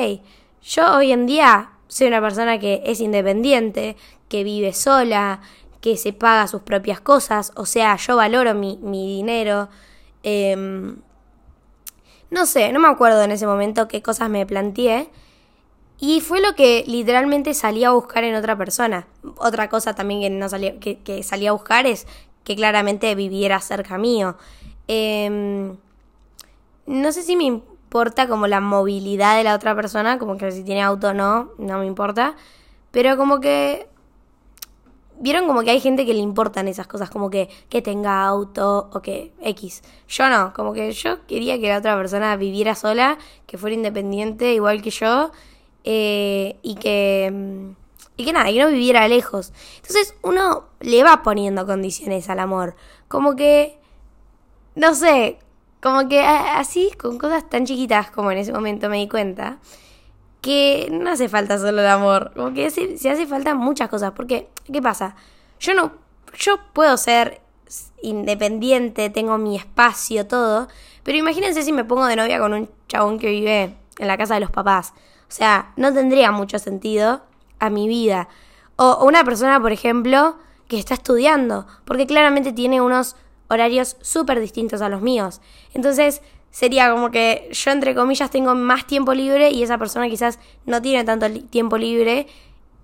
yo 0.63 0.97
hoy 0.97 1.13
en 1.13 1.27
día 1.27 1.73
soy 1.89 2.07
una 2.07 2.23
persona 2.23 2.59
que 2.59 2.83
es 2.87 3.03
independiente, 3.03 3.97
que 4.31 4.45
vive 4.45 4.73
sola, 4.73 5.43
que 5.83 5.97
se 5.99 6.13
paga 6.15 6.47
sus 6.47 6.63
propias 6.63 7.01
cosas, 7.01 7.53
o 7.57 7.67
sea, 7.67 7.97
yo 7.97 8.17
valoro 8.17 8.55
mi, 8.55 8.79
mi 8.81 9.17
dinero. 9.17 9.69
Em, 10.23 10.97
no 12.31 12.47
sé, 12.47 12.73
no 12.73 12.79
me 12.79 12.89
acuerdo 12.89 13.21
en 13.23 13.33
ese 13.33 13.47
momento 13.47 13.89
qué 13.89 14.01
cosas 14.01 14.31
me 14.31 14.47
planteé. 14.47 15.11
Y 15.99 16.21
fue 16.21 16.41
lo 16.41 16.55
que 16.55 16.85
literalmente 16.87 17.53
salí 17.53 17.85
a 17.85 17.91
buscar 17.91 18.25
en 18.25 18.37
otra 18.37 18.57
persona. 18.57 19.09
Otra 19.37 19.69
cosa 19.69 19.95
también 19.95 20.21
que, 20.21 20.31
no 20.31 20.49
salí, 20.49 20.73
que, 20.79 21.23
salí 21.25 21.49
a 21.49 21.53
buscar 21.53 21.85
es 21.87 22.07
que 22.45 22.55
claramente 22.55 23.15
viviera 23.17 23.61
cerca 23.61 23.99
mío. 23.99 24.37
Em, 24.87 25.77
no 26.87 27.13
sé 27.13 27.23
si 27.23 27.37
me 27.37 27.45
importa 27.45 28.29
como 28.29 28.47
la 28.47 28.61
movilidad 28.61 29.37
de 29.37 29.45
la 29.45 29.55
otra 29.55 29.75
persona, 29.75 30.19
como 30.19 30.37
que 30.39 30.53
si 30.53 30.63
tiene 30.63 30.83
auto 30.83 31.09
o 31.09 31.13
no, 31.13 31.51
no 31.59 31.79
me 31.79 31.87
importa. 31.87 32.37
Pero 32.93 33.17
como 33.17 33.41
que... 33.41 33.89
Vieron 35.19 35.47
como 35.47 35.63
que 35.63 35.71
hay 35.71 35.81
gente 35.81 36.05
que 36.05 36.15
le 36.15 36.21
importan 36.21 36.69
esas 36.69 36.87
cosas, 36.87 37.11
como 37.11 37.31
que, 37.31 37.49
que 37.69 37.81
tenga 37.81 38.25
auto 38.25 38.91
o 38.93 39.03
que 39.03 39.33
X. 39.41 39.83
Yo 40.09 40.29
no, 40.29 40.53
como 40.53 40.73
que 40.73 40.93
yo 40.93 41.25
quería 41.27 41.61
que 41.61 41.69
la 41.69 41.79
otra 41.79 41.97
persona 41.97 42.35
viviera 42.37 42.75
sola, 42.75 43.19
que 43.47 43.59
fuera 43.59 43.75
independiente 43.75 44.53
igual 44.53 44.83
que 44.83 44.91
yo 44.91 45.31
eh, 45.85 46.57
y 46.63 46.75
que 46.77 47.31
mm, 47.33 47.83
y 48.17 48.25
que 48.25 48.33
nada, 48.33 48.51
que 48.51 48.59
no 48.59 48.69
viviera 48.69 49.07
lejos. 49.09 49.53
Entonces 49.77 50.15
uno 50.23 50.65
le 50.81 51.03
va 51.03 51.23
poniendo 51.23 51.67
condiciones 51.67 52.29
al 52.29 52.41
amor, 52.41 52.75
como 53.09 53.37
que 53.37 53.79
no 54.75 54.95
sé, 54.95 55.39
como 55.81 56.09
que 56.09 56.21
así 56.21 56.91
con 56.99 57.19
cosas 57.19 57.49
tan 57.49 57.67
chiquitas 57.67 58.11
como 58.11 58.31
en 58.31 58.39
ese 58.39 58.53
momento 58.53 58.89
me 58.89 58.99
di 58.99 59.09
cuenta 59.09 59.59
que 60.43 60.89
no 60.91 61.11
hace 61.11 61.31
falta 61.31 61.59
solo 61.59 61.81
el 61.81 61.87
amor, 61.87 62.33
como 62.35 62.53
que 62.53 62.71
se, 62.71 62.99
se 62.99 63.09
hace 63.09 63.27
falta 63.27 63.55
muchas 63.55 63.89
cosas, 63.89 64.13
porque 64.13 64.49
¿qué 64.71 64.83
pasa? 64.83 65.17
Yo 65.59 65.73
no 65.73 66.03
yo 66.39 66.59
puedo 66.73 66.97
ser 66.97 67.41
independiente, 68.03 69.11
tengo 69.11 69.39
mi 69.39 69.57
espacio, 69.57 70.27
todo, 70.27 70.69
pero 71.03 71.19
imagínense 71.19 71.63
si 71.63 71.73
me 71.73 71.85
pongo 71.85 72.07
de 72.07 72.17
novia 72.17 72.39
con 72.39 72.53
un 72.53 72.71
chabón 72.89 73.19
que 73.19 73.31
vive 73.31 73.75
en 73.99 74.09
la 74.09 74.17
casa 74.17 74.35
de 74.35 74.41
los 74.41 74.51
papás. 74.51 74.93
O 75.29 75.35
sea, 75.35 75.73
no 75.77 75.93
tendría 75.93 76.31
mucho 76.31 76.59
sentido 76.59 77.23
a 77.59 77.71
mi 77.71 77.89
vida. 77.89 78.29
O, 78.77 79.05
una 79.05 79.25
persona, 79.25 79.61
por 79.61 79.73
ejemplo, 79.73 80.37
que 80.69 80.79
está 80.79 80.95
estudiando, 80.95 81.67
porque 81.85 82.07
claramente 82.07 82.53
tiene 82.53 82.81
unos 82.81 83.17
horarios 83.49 83.97
súper 84.01 84.41
distintos 84.41 84.83
a 84.83 84.89
los 84.89 85.03
míos. 85.03 85.41
Entonces, 85.75 86.23
sería 86.53 86.93
como 86.93 87.11
que 87.11 87.49
yo, 87.51 87.73
entre 87.73 87.97
comillas, 87.97 88.31
tengo 88.31 88.55
más 88.55 88.87
tiempo 88.87 89.13
libre 89.13 89.51
y 89.51 89.65
esa 89.65 89.77
persona 89.79 90.09
quizás 90.09 90.39
no 90.65 90.81
tiene 90.81 91.03
tanto 91.03 91.29
tiempo 91.51 91.77
libre. 91.77 92.29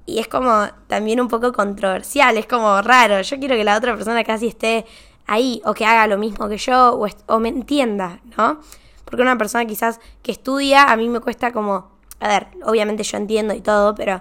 Y 0.06 0.18
es 0.18 0.26
como 0.26 0.66
también 0.88 1.20
un 1.20 1.28
poco 1.28 1.52
controversial, 1.52 2.36
es 2.36 2.46
como 2.46 2.82
raro. 2.82 3.20
Yo 3.20 3.38
quiero 3.38 3.54
que 3.54 3.62
la 3.62 3.76
otra 3.76 3.94
persona 3.94 4.24
casi 4.24 4.48
esté 4.48 4.84
ahí 5.26 5.62
o 5.64 5.74
que 5.74 5.84
haga 5.84 6.08
lo 6.08 6.18
mismo 6.18 6.48
que 6.48 6.56
yo 6.56 6.94
o, 6.94 7.06
o 7.26 7.38
me 7.38 7.50
entienda, 7.50 8.20
¿no? 8.36 8.60
Porque 9.04 9.22
una 9.22 9.38
persona 9.38 9.64
quizás 9.66 10.00
que 10.22 10.32
estudia, 10.32 10.84
a 10.84 10.96
mí 10.96 11.08
me 11.08 11.20
cuesta 11.20 11.52
como 11.52 11.98
a 12.20 12.28
ver, 12.28 12.48
obviamente 12.64 13.02
yo 13.02 13.16
entiendo 13.16 13.54
y 13.54 13.60
todo, 13.60 13.94
pero 13.94 14.20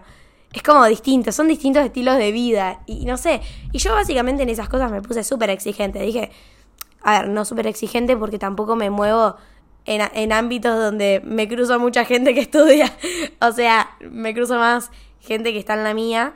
es 0.53 0.63
como 0.63 0.85
distinto, 0.85 1.31
son 1.31 1.47
distintos 1.47 1.83
estilos 1.83 2.17
de 2.17 2.31
vida 2.31 2.81
y 2.85 3.05
no 3.05 3.17
sé, 3.17 3.41
y 3.71 3.79
yo 3.79 3.93
básicamente 3.93 4.43
en 4.43 4.49
esas 4.49 4.69
cosas 4.69 4.91
me 4.91 5.01
puse 5.01 5.23
súper 5.23 5.49
exigente, 5.49 5.99
dije, 5.99 6.31
a 7.01 7.21
ver, 7.21 7.29
no 7.29 7.45
súper 7.45 7.67
exigente 7.67 8.17
porque 8.17 8.39
tampoco 8.39 8.75
me 8.75 8.89
muevo 8.89 9.35
en, 9.85 10.01
en 10.13 10.33
ámbitos 10.33 10.77
donde 10.77 11.21
me 11.23 11.47
cruzo 11.47 11.79
mucha 11.79 12.05
gente 12.05 12.33
que 12.33 12.39
estudia. 12.41 12.91
o 13.41 13.51
sea, 13.51 13.97
me 14.01 14.33
cruzo 14.33 14.55
más 14.57 14.91
gente 15.19 15.53
que 15.53 15.59
está 15.59 15.73
en 15.73 15.83
la 15.83 15.93
mía 15.93 16.33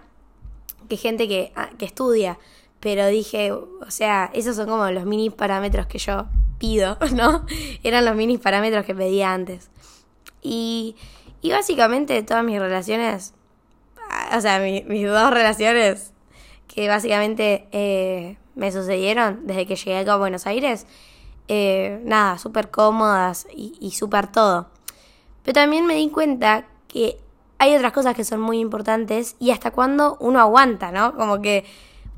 que 0.89 0.97
gente 0.97 1.27
que, 1.27 1.53
que 1.77 1.85
estudia. 1.85 2.37
Pero 2.79 3.07
dije, 3.07 3.51
o 3.51 3.89
sea, 3.89 4.31
esos 4.33 4.55
son 4.55 4.67
como 4.67 4.89
los 4.91 5.05
mini 5.05 5.29
parámetros 5.29 5.85
que 5.85 5.99
yo 5.99 6.25
pido, 6.57 6.97
¿no? 7.15 7.45
Eran 7.83 8.05
los 8.05 8.15
mini 8.15 8.37
parámetros 8.37 8.85
que 8.85 8.95
pedía 8.95 9.33
antes. 9.33 9.69
Y, 10.41 10.95
y 11.41 11.51
básicamente 11.51 12.21
todas 12.23 12.43
mis 12.43 12.59
relaciones, 12.59 13.33
o 14.35 14.41
sea, 14.41 14.59
mis 14.59 15.07
dos 15.07 15.31
relaciones 15.31 16.11
que 16.67 16.87
básicamente 16.87 17.67
eh, 17.71 18.37
me 18.61 18.71
sucedieron 18.71 19.47
desde 19.47 19.65
que 19.65 19.75
llegué 19.75 19.97
acá 19.97 20.13
a 20.13 20.17
Buenos 20.17 20.45
Aires, 20.45 20.85
eh, 21.47 21.99
nada, 22.05 22.37
súper 22.37 22.69
cómodas 22.69 23.47
y, 23.51 23.73
y 23.79 23.89
súper 23.89 24.27
todo. 24.27 24.67
Pero 25.41 25.55
también 25.55 25.87
me 25.87 25.95
di 25.95 26.09
cuenta 26.09 26.67
que 26.87 27.17
hay 27.57 27.75
otras 27.75 27.91
cosas 27.91 28.15
que 28.15 28.23
son 28.23 28.39
muy 28.39 28.59
importantes 28.59 29.35
y 29.39 29.49
hasta 29.49 29.71
cuándo 29.71 30.15
uno 30.19 30.39
aguanta, 30.39 30.91
¿no? 30.91 31.15
Como 31.15 31.41
que 31.41 31.65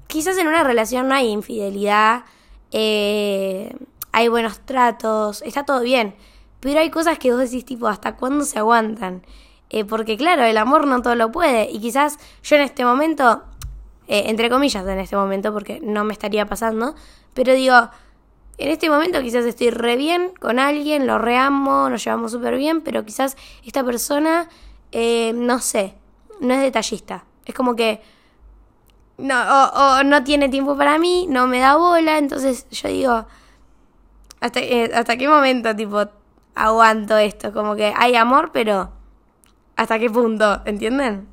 quizás 0.07 0.37
en 0.37 0.47
una 0.49 0.65
relación 0.65 1.07
no 1.07 1.15
hay 1.15 1.29
infidelidad, 1.29 2.25
eh, 2.71 3.73
hay 4.11 4.27
buenos 4.27 4.59
tratos, 4.59 5.41
está 5.43 5.63
todo 5.63 5.79
bien, 5.79 6.13
pero 6.59 6.81
hay 6.81 6.89
cosas 6.89 7.19
que 7.19 7.31
vos 7.31 7.39
decís 7.39 7.63
tipo, 7.63 7.87
¿hasta 7.87 8.17
cuándo 8.17 8.43
se 8.43 8.59
aguantan? 8.59 9.23
Eh, 9.69 9.85
porque 9.85 10.17
claro, 10.17 10.43
el 10.43 10.57
amor 10.57 10.87
no 10.87 11.01
todo 11.01 11.15
lo 11.15 11.31
puede 11.31 11.71
y 11.71 11.79
quizás 11.79 12.19
yo 12.43 12.57
en 12.57 12.63
este 12.63 12.83
momento, 12.83 13.43
eh, 14.07 14.23
entre 14.27 14.49
comillas 14.49 14.85
en 14.87 14.99
este 14.99 15.15
momento, 15.15 15.53
porque 15.53 15.79
no 15.81 16.03
me 16.03 16.13
estaría 16.13 16.45
pasando, 16.45 16.95
pero 17.33 17.53
digo, 17.53 17.75
en 18.57 18.69
este 18.69 18.89
momento 18.89 19.21
quizás 19.21 19.45
estoy 19.45 19.69
re 19.69 19.95
bien 19.97 20.31
con 20.39 20.59
alguien, 20.59 21.07
lo 21.07 21.17
reamo, 21.17 21.89
nos 21.89 22.03
llevamos 22.03 22.31
súper 22.31 22.57
bien, 22.57 22.81
pero 22.81 23.03
quizás 23.03 23.35
esta 23.65 23.83
persona, 23.83 24.47
no 24.93 25.59
sé, 25.59 25.95
no 26.39 26.53
es 26.53 26.61
detallista. 26.61 27.25
Es 27.45 27.55
como 27.55 27.75
que 27.75 28.01
no, 29.17 29.35
o, 29.69 30.03
no 30.03 30.23
tiene 30.23 30.49
tiempo 30.49 30.77
para 30.77 30.97
mí, 30.97 31.27
no 31.29 31.47
me 31.47 31.59
da 31.59 31.75
bola, 31.75 32.17
entonces 32.17 32.67
yo 32.69 32.89
digo, 32.89 33.25
¿hasta, 34.39 34.59
eh, 34.59 34.91
¿hasta 34.93 35.17
qué 35.17 35.27
momento, 35.27 35.75
tipo, 35.75 36.05
aguanto 36.55 37.17
esto? 37.17 37.53
Como 37.53 37.75
que 37.75 37.93
hay 37.95 38.15
amor, 38.15 38.51
pero 38.51 38.91
¿hasta 39.75 39.99
qué 39.99 40.09
punto? 40.09 40.61
¿Entienden? 40.65 41.27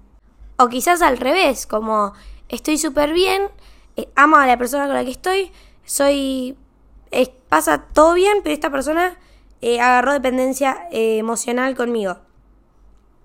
O 0.58 0.68
quizás 0.68 1.02
al 1.02 1.16
revés, 1.16 1.66
como 1.66 2.12
estoy 2.50 2.78
súper 2.78 3.12
bien, 3.12 3.42
eh, 3.96 4.08
amo 4.14 4.36
a 4.36 4.46
la 4.46 4.58
persona 4.58 4.86
con 4.86 4.94
la 4.94 5.04
que 5.04 5.10
estoy, 5.10 5.50
soy... 5.84 6.56
pasa 7.48 7.86
todo 7.92 8.14
bien, 8.14 8.38
pero 8.42 8.52
esta 8.52 8.70
persona 8.70 9.18
eh, 9.62 9.80
agarró 9.80 10.12
dependencia 10.12 10.86
emocional 10.90 11.74
conmigo. 11.74 12.18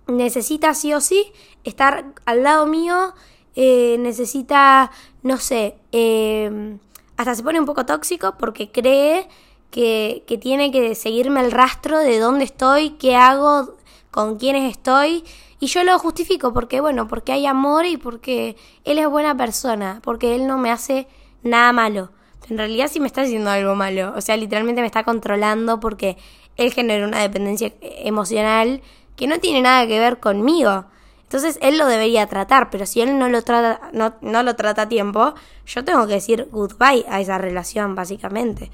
Necesita 0.07 0.73
sí 0.73 0.93
o 0.93 1.01
sí 1.01 1.33
estar 1.63 2.05
al 2.25 2.43
lado 2.43 2.65
mío 2.65 3.13
eh, 3.55 3.95
necesita, 3.99 4.91
no 5.23 5.37
sé, 5.37 5.77
eh, 5.93 6.77
hasta 7.15 7.35
se 7.35 7.43
pone 7.43 7.59
un 7.59 7.65
poco 7.65 7.85
tóxico 7.85 8.35
porque 8.37 8.69
cree 8.69 9.29
que, 9.71 10.23
que 10.27 10.37
tiene 10.37 10.71
que 10.71 10.93
seguirme 10.93 11.39
el 11.39 11.53
rastro 11.53 11.99
de 11.99 12.19
dónde 12.19 12.43
estoy, 12.43 12.91
qué 12.91 13.15
hago, 13.15 13.75
con 14.15 14.37
quiénes 14.37 14.71
estoy. 14.71 15.25
Y 15.59 15.67
yo 15.67 15.83
lo 15.83 15.99
justifico 15.99 16.53
porque, 16.53 16.79
bueno, 16.79 17.09
porque 17.09 17.33
hay 17.33 17.45
amor 17.45 17.85
y 17.85 17.97
porque 17.97 18.55
él 18.85 18.97
es 18.97 19.09
buena 19.09 19.35
persona, 19.35 19.99
porque 20.03 20.35
él 20.35 20.47
no 20.47 20.57
me 20.57 20.71
hace 20.71 21.09
nada 21.43 21.73
malo. 21.73 22.11
En 22.49 22.57
realidad 22.57 22.87
sí 22.89 23.01
me 23.01 23.07
está 23.07 23.23
haciendo 23.23 23.49
algo 23.49 23.75
malo. 23.75 24.13
O 24.15 24.21
sea, 24.21 24.37
literalmente 24.37 24.79
me 24.79 24.87
está 24.87 25.03
controlando 25.03 25.81
porque 25.81 26.17
él 26.55 26.71
generó 26.71 27.05
una 27.05 27.19
dependencia 27.19 27.73
emocional 27.81 28.81
que 29.17 29.27
no 29.27 29.39
tiene 29.39 29.61
nada 29.61 29.85
que 29.85 29.99
ver 29.99 30.21
conmigo. 30.21 30.85
Entonces 31.23 31.59
él 31.61 31.77
lo 31.77 31.87
debería 31.87 32.25
tratar, 32.27 32.69
pero 32.69 32.85
si 32.85 33.01
él 33.01 33.19
no 33.19 33.27
lo 33.27 33.41
trata, 33.41 33.89
no, 33.91 34.13
no 34.21 34.43
lo 34.43 34.55
trata 34.55 34.83
a 34.83 34.87
tiempo, 34.87 35.33
yo 35.65 35.83
tengo 35.83 36.07
que 36.07 36.13
decir 36.13 36.47
goodbye 36.51 37.03
a 37.09 37.19
esa 37.19 37.37
relación, 37.37 37.95
básicamente. 37.95 38.71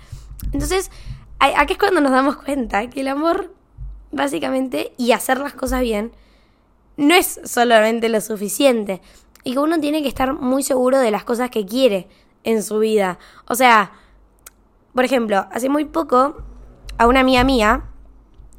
Entonces, 0.52 0.92
aquí 1.40 1.74
es 1.74 1.80
cuando 1.80 2.02
nos 2.02 2.12
damos 2.12 2.36
cuenta 2.36 2.88
que 2.90 3.02
el 3.02 3.08
amor, 3.08 3.56
básicamente, 4.12 4.94
y 4.98 5.12
hacer 5.12 5.40
las 5.40 5.54
cosas 5.54 5.82
bien, 5.82 6.12
no 6.98 7.16
es 7.16 7.40
solamente 7.44 8.10
lo 8.10 8.22
suficiente. 8.22 9.02
Y 9.44 9.54
que 9.54 9.60
uno 9.60 9.80
tiene 9.80 10.02
que 10.02 10.08
estar 10.08 10.34
muy 10.34 10.64
seguro 10.64 11.00
de 11.00 11.12
las 11.12 11.24
cosas 11.24 11.50
que 11.50 11.66
quiere 11.66 12.08
en 12.44 12.64
su 12.64 12.80
vida. 12.80 13.18
O 13.48 13.56
sea, 13.56 13.92
por 14.94 15.06
ejemplo, 15.06 15.48
hace 15.52 15.70
muy 15.70 15.86
poco, 15.86 16.44
a 16.98 17.08
una 17.08 17.22
amiga 17.22 17.44
mía, 17.44 17.86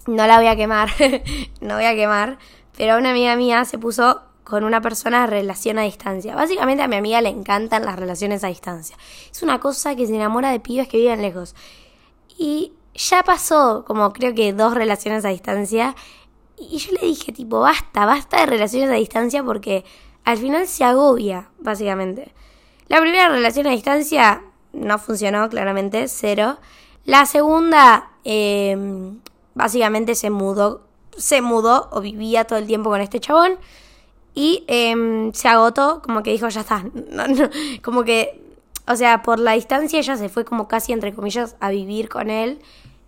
no 0.07 0.27
la 0.27 0.39
voy 0.39 0.47
a 0.47 0.57
quemar, 0.57 0.91
no 1.61 1.77
voy 1.77 1.85
a 1.85 1.95
quemar, 1.95 2.39
pero 2.77 2.99
una 2.99 3.11
amiga 3.11 3.37
mía 3.37 3.65
se 3.65 3.79
puso 3.79 4.23
con 4.45 4.65
una 4.65 4.81
persona 4.81 5.27
relación 5.27 5.79
a 5.79 5.83
distancia. 5.83 6.35
Básicamente 6.35 6.83
a 6.83 6.89
mi 6.89 6.97
amiga 6.97 7.21
le 7.21 7.29
encantan 7.29 7.85
las 7.85 7.99
relaciones 7.99 8.43
a 8.45 8.49
distancia. 8.49 8.97
Es 9.31 9.43
una 9.43 9.61
cosa 9.61 9.95
que 9.95 10.07
se 10.07 10.15
enamora 10.15 10.51
de 10.51 10.61
pibes 10.61 10.89
que 10.89 10.99
viven 10.99 11.23
lejos. 11.23 11.55
Y 12.37 12.73
ya 12.95 13.23
pasó 13.23 13.85
como 13.87 14.13
creo 14.13 14.35
que 14.35 14.53
dos 14.53 14.75
relaciones 14.75 15.25
a 15.25 15.29
distancia. 15.29 15.95
Y 16.59 16.79
yo 16.79 16.93
le 16.93 17.07
dije 17.07 17.33
tipo, 17.33 17.61
basta, 17.61 18.07
basta 18.07 18.41
de 18.41 18.47
relaciones 18.47 18.91
a 18.91 18.95
distancia 18.95 19.43
porque 19.43 19.85
al 20.25 20.39
final 20.39 20.67
se 20.69 20.85
agobia, 20.85 21.49
básicamente. 21.59 22.33
La 22.89 23.01
primera 23.01 23.29
relación 23.29 23.67
a 23.67 23.71
distancia 23.71 24.43
no 24.73 24.99
funcionó, 24.99 25.49
claramente, 25.49 26.07
cero. 26.09 26.59
La 27.05 27.27
segunda, 27.27 28.11
eh, 28.25 28.77
básicamente 29.55 30.15
se 30.15 30.31
mudó 30.31 30.83
se 31.17 31.43
mudó 31.43 31.89
o 31.93 32.01
vivía 32.01 32.45
todo 32.45 32.59
el 32.59 32.67
tiempo 32.67 32.91
con 32.91 33.01
este 33.01 33.21
chabón 33.21 33.59
y 34.35 34.65
em, 34.67 35.33
se 35.33 35.49
agotó, 35.49 36.01
como 36.03 36.23
que 36.23 36.31
dijo, 36.31 36.49
ya 36.49 36.63
está, 36.63 36.85
como 37.83 38.05
que, 38.05 38.41
o 38.87 38.97
sea, 38.97 39.23
por 39.23 39.39
la 39.39 39.53
distancia 39.53 39.99
ella 39.99 40.17
se 40.17 40.29
fue 40.29 40.45
como 40.45 40.69
casi, 40.69 40.93
entre 40.93 41.13
comillas, 41.13 41.57
a 41.61 41.71
vivir 41.71 42.09
con 42.09 42.31
él 42.31 42.61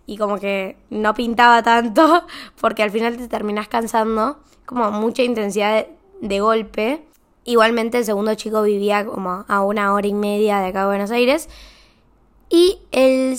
y 0.05 0.17
como 0.17 0.39
que 0.39 0.77
no 0.89 1.13
pintaba 1.13 1.63
tanto 1.63 2.25
porque 2.61 2.83
al 2.83 2.91
final 2.91 3.17
te 3.17 3.27
terminas 3.27 3.67
cansando, 3.67 4.39
como 4.65 4.91
mucha 4.91 5.23
intensidad 5.23 5.87
de, 6.21 6.39
golpe. 6.39 7.05
Igualmente 7.43 7.99
el 7.99 8.05
segundo 8.05 8.33
chico 8.35 8.63
vivía 8.63 9.05
como 9.05 9.45
a 9.47 9.61
una 9.63 9.93
hora 9.93 10.07
y 10.07 10.13
media 10.13 10.59
de 10.59 10.67
acá 10.67 10.81
de 10.81 10.87
Buenos 10.87 11.11
Aires. 11.11 11.49
Y 12.49 12.79
el, 12.91 13.37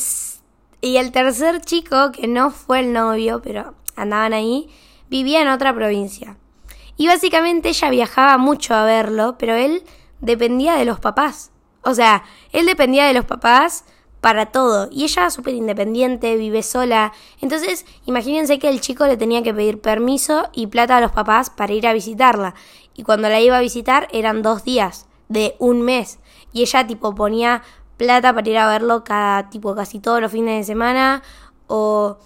y 0.80 0.96
el 0.96 1.12
tercer 1.12 1.60
chico, 1.60 2.12
que 2.12 2.26
no 2.26 2.50
fue 2.50 2.80
el 2.80 2.92
novio, 2.92 3.40
pero 3.42 3.74
andaban 3.96 4.32
ahí, 4.32 4.68
vivía 5.08 5.42
en 5.42 5.48
otra 5.48 5.74
provincia. 5.74 6.36
Y 6.96 7.08
básicamente 7.08 7.68
ella 7.68 7.90
viajaba 7.90 8.38
mucho 8.38 8.74
a 8.74 8.84
verlo, 8.84 9.36
pero 9.38 9.54
él 9.54 9.82
dependía 10.20 10.76
de 10.76 10.84
los 10.84 11.00
papás. 11.00 11.50
O 11.82 11.94
sea, 11.94 12.24
él 12.52 12.66
dependía 12.66 13.06
de 13.06 13.14
los 13.14 13.24
papás 13.24 13.84
para 14.20 14.46
todo. 14.46 14.88
Y 14.90 15.04
ella 15.04 15.30
súper 15.30 15.54
independiente, 15.54 16.36
vive 16.36 16.62
sola. 16.62 17.12
Entonces, 17.40 17.86
imagínense 18.06 18.58
que 18.58 18.68
el 18.68 18.80
chico 18.80 19.06
le 19.06 19.16
tenía 19.16 19.42
que 19.42 19.54
pedir 19.54 19.80
permiso 19.80 20.48
y 20.52 20.66
plata 20.66 20.96
a 20.96 21.00
los 21.00 21.12
papás 21.12 21.50
para 21.50 21.72
ir 21.72 21.86
a 21.86 21.92
visitarla. 21.92 22.54
Y 22.94 23.02
cuando 23.02 23.28
la 23.28 23.40
iba 23.40 23.56
a 23.56 23.60
visitar 23.60 24.08
eran 24.12 24.42
dos 24.42 24.64
días 24.64 25.06
de 25.28 25.54
un 25.58 25.82
mes. 25.82 26.18
Y 26.52 26.62
ella 26.62 26.86
tipo 26.86 27.14
ponía 27.14 27.62
plata 27.96 28.34
para 28.34 28.48
ir 28.48 28.58
a 28.58 28.68
verlo 28.68 29.04
cada 29.04 29.50
tipo 29.50 29.74
casi 29.74 30.00
todos 30.00 30.20
los 30.20 30.32
fines 30.32 30.58
de 30.58 30.64
semana. 30.64 31.22
O 31.66 32.18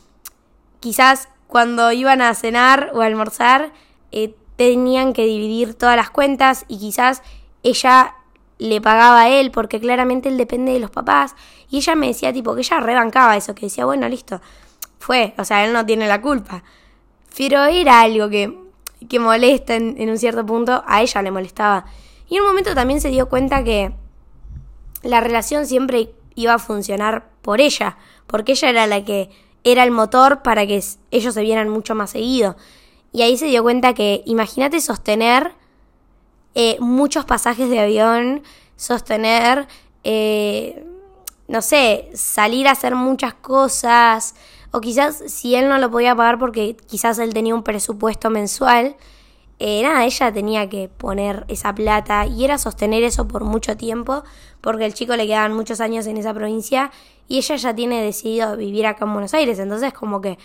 quizás 0.81 1.29
cuando 1.47 1.91
iban 1.93 2.23
a 2.23 2.35
cenar 2.35 2.93
o 2.95 3.01
a 3.01 3.07
almorzar, 3.07 3.73
eh, 4.13 4.35
tenían 4.57 5.13
que 5.13 5.25
dividir 5.25 5.75
todas 5.75 5.97
las 5.97 6.11
cuentas 6.11 6.65
y 6.69 6.79
quizás 6.79 7.23
ella 7.63 8.15
le 8.59 8.81
pagaba 8.81 9.23
a 9.23 9.29
él 9.29 9.51
porque 9.51 9.81
claramente 9.81 10.29
él 10.29 10.37
depende 10.37 10.73
de 10.73 10.81
los 10.81 10.91
papás. 10.91 11.35
Y 11.71 11.79
ella 11.79 11.95
me 11.95 12.09
decía 12.09 12.33
tipo 12.33 12.55
que 12.55 12.61
ella 12.61 12.81
rebancaba 12.81 13.37
eso, 13.37 13.55
que 13.55 13.67
decía, 13.67 13.85
bueno, 13.85 14.09
listo, 14.09 14.41
fue, 14.99 15.35
o 15.39 15.45
sea, 15.45 15.65
él 15.65 15.73
no 15.73 15.87
tiene 15.87 16.09
la 16.09 16.21
culpa. 16.21 16.65
Pero 17.37 17.65
era 17.65 18.01
algo 18.01 18.29
que, 18.29 18.59
que 19.09 19.19
molesta 19.19 19.77
en, 19.77 20.11
un 20.11 20.19
cierto 20.19 20.45
punto, 20.45 20.83
a 20.87 21.01
ella 21.01 21.23
le 21.23 21.31
molestaba. 21.31 21.87
Y 22.29 22.37
en 22.37 22.43
un 22.43 22.49
momento 22.49 22.75
también 22.75 23.01
se 23.01 23.09
dio 23.09 23.29
cuenta 23.29 23.65
que 23.65 23.93
la 25.03 25.21
relación 25.21 25.67
siempre 25.67 26.13
iba 26.35 26.55
a 26.55 26.59
funcionar 26.59 27.31
por 27.41 27.61
ella, 27.61 27.97
porque 28.27 28.53
ella 28.53 28.71
era 28.71 28.87
la 28.87 29.05
que 29.05 29.31
era 29.63 29.85
el 29.85 29.91
motor 29.91 30.43
para 30.43 30.67
que 30.67 30.83
ellos 31.11 31.35
se 31.35 31.43
vieran 31.43 31.69
mucho 31.69 31.95
más 31.95 32.11
seguido. 32.11 32.57
Y 33.13 33.23
ahí 33.23 33.37
se 33.37 33.47
dio 33.47 33.63
cuenta 33.63 33.95
que, 33.95 34.23
imagínate 34.27 34.81
sostener 34.81 35.53
eh, 36.55 36.77
muchos 36.81 37.25
pasajes 37.25 37.71
de 37.71 37.81
avión, 37.81 38.43
sostener, 38.77 39.67
eh, 40.05 40.85
no 41.51 41.63
sé, 41.63 42.09
salir 42.15 42.69
a 42.69 42.71
hacer 42.71 42.95
muchas 42.95 43.35
cosas, 43.35 44.37
o 44.71 44.81
quizás 44.81 45.21
si 45.27 45.57
él 45.57 45.69
no 45.69 45.79
lo 45.79 45.91
podía 45.91 46.15
pagar 46.15 46.39
porque 46.39 46.77
quizás 46.87 47.19
él 47.19 47.35
tenía 47.35 47.57
un 47.57 47.65
presupuesto 47.65 48.31
mensual, 48.31 48.95
eh, 49.59 49.83
nada, 49.83 50.05
ella 50.05 50.33
tenía 50.33 50.69
que 50.69 50.89
poner 50.89 51.45
esa 51.49 51.75
plata 51.75 52.25
y 52.25 52.45
era 52.45 52.57
sostener 52.57 53.03
eso 53.03 53.27
por 53.27 53.43
mucho 53.43 53.77
tiempo, 53.77 54.23
porque 54.61 54.87
el 54.87 54.95
chico 54.95 55.17
le 55.17 55.27
quedaban 55.27 55.53
muchos 55.53 55.81
años 55.81 56.07
en 56.07 56.19
esa 56.19 56.33
provincia 56.33 56.93
y 57.27 57.39
ella 57.39 57.57
ya 57.57 57.75
tiene 57.75 58.01
decidido 58.01 58.57
vivir 58.57 58.87
acá 58.87 59.05
en 59.05 59.13
Buenos 59.13 59.35
Aires, 59.35 59.59
entonces 59.59 59.93
como 59.93 60.21
que 60.21 60.39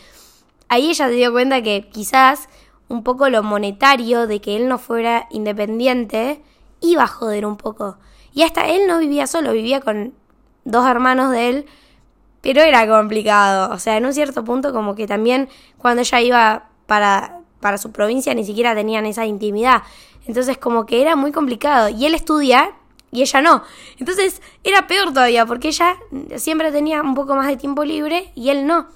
ahí 0.70 0.90
ella 0.90 1.08
se 1.08 1.14
dio 1.14 1.32
cuenta 1.32 1.62
que 1.62 1.88
quizás 1.94 2.50
un 2.88 3.04
poco 3.04 3.30
lo 3.30 3.44
monetario 3.44 4.26
de 4.26 4.42
que 4.42 4.56
él 4.56 4.68
no 4.68 4.80
fuera 4.80 5.28
independiente 5.30 6.42
iba 6.82 7.04
a 7.04 7.08
joder 7.08 7.46
un 7.46 7.58
poco. 7.58 7.98
Y 8.34 8.42
hasta 8.42 8.68
él 8.68 8.88
no 8.88 8.98
vivía 8.98 9.28
solo, 9.28 9.52
vivía 9.54 9.82
con 9.82 10.14
dos 10.66 10.86
hermanos 10.86 11.32
de 11.32 11.50
él, 11.50 11.66
pero 12.42 12.62
era 12.62 12.86
complicado. 12.88 13.74
O 13.74 13.80
sea, 13.80 13.96
en 13.98 14.06
un 14.06 14.14
cierto 14.14 14.44
punto 14.44 14.74
como 14.74 14.96
que 14.96 15.08
también 15.08 15.48
cuando 15.78 16.02
ella 16.02 16.22
iba 16.22 16.70
para, 16.86 17.40
para 17.62 17.78
su 17.78 17.92
provincia 17.92 18.34
ni 18.34 18.44
siquiera 18.44 18.76
tenían 18.76 19.06
esa 19.06 19.26
intimidad. 19.26 19.84
Entonces 20.28 20.58
como 20.58 20.86
que 20.86 21.02
era 21.02 21.16
muy 21.16 21.32
complicado. 21.32 21.90
Y 21.90 22.06
él 22.06 22.14
estudia 22.14 22.74
y 23.12 23.22
ella 23.22 23.42
no. 23.42 23.64
Entonces 23.98 24.42
era 24.64 24.88
peor 24.88 25.14
todavía 25.14 25.46
porque 25.46 25.70
ella 25.70 25.96
siempre 26.36 26.72
tenía 26.72 27.02
un 27.02 27.16
poco 27.16 27.36
más 27.36 27.48
de 27.48 27.58
tiempo 27.58 27.86
libre 27.86 28.32
y 28.36 28.50
él 28.50 28.68
no. 28.68 28.88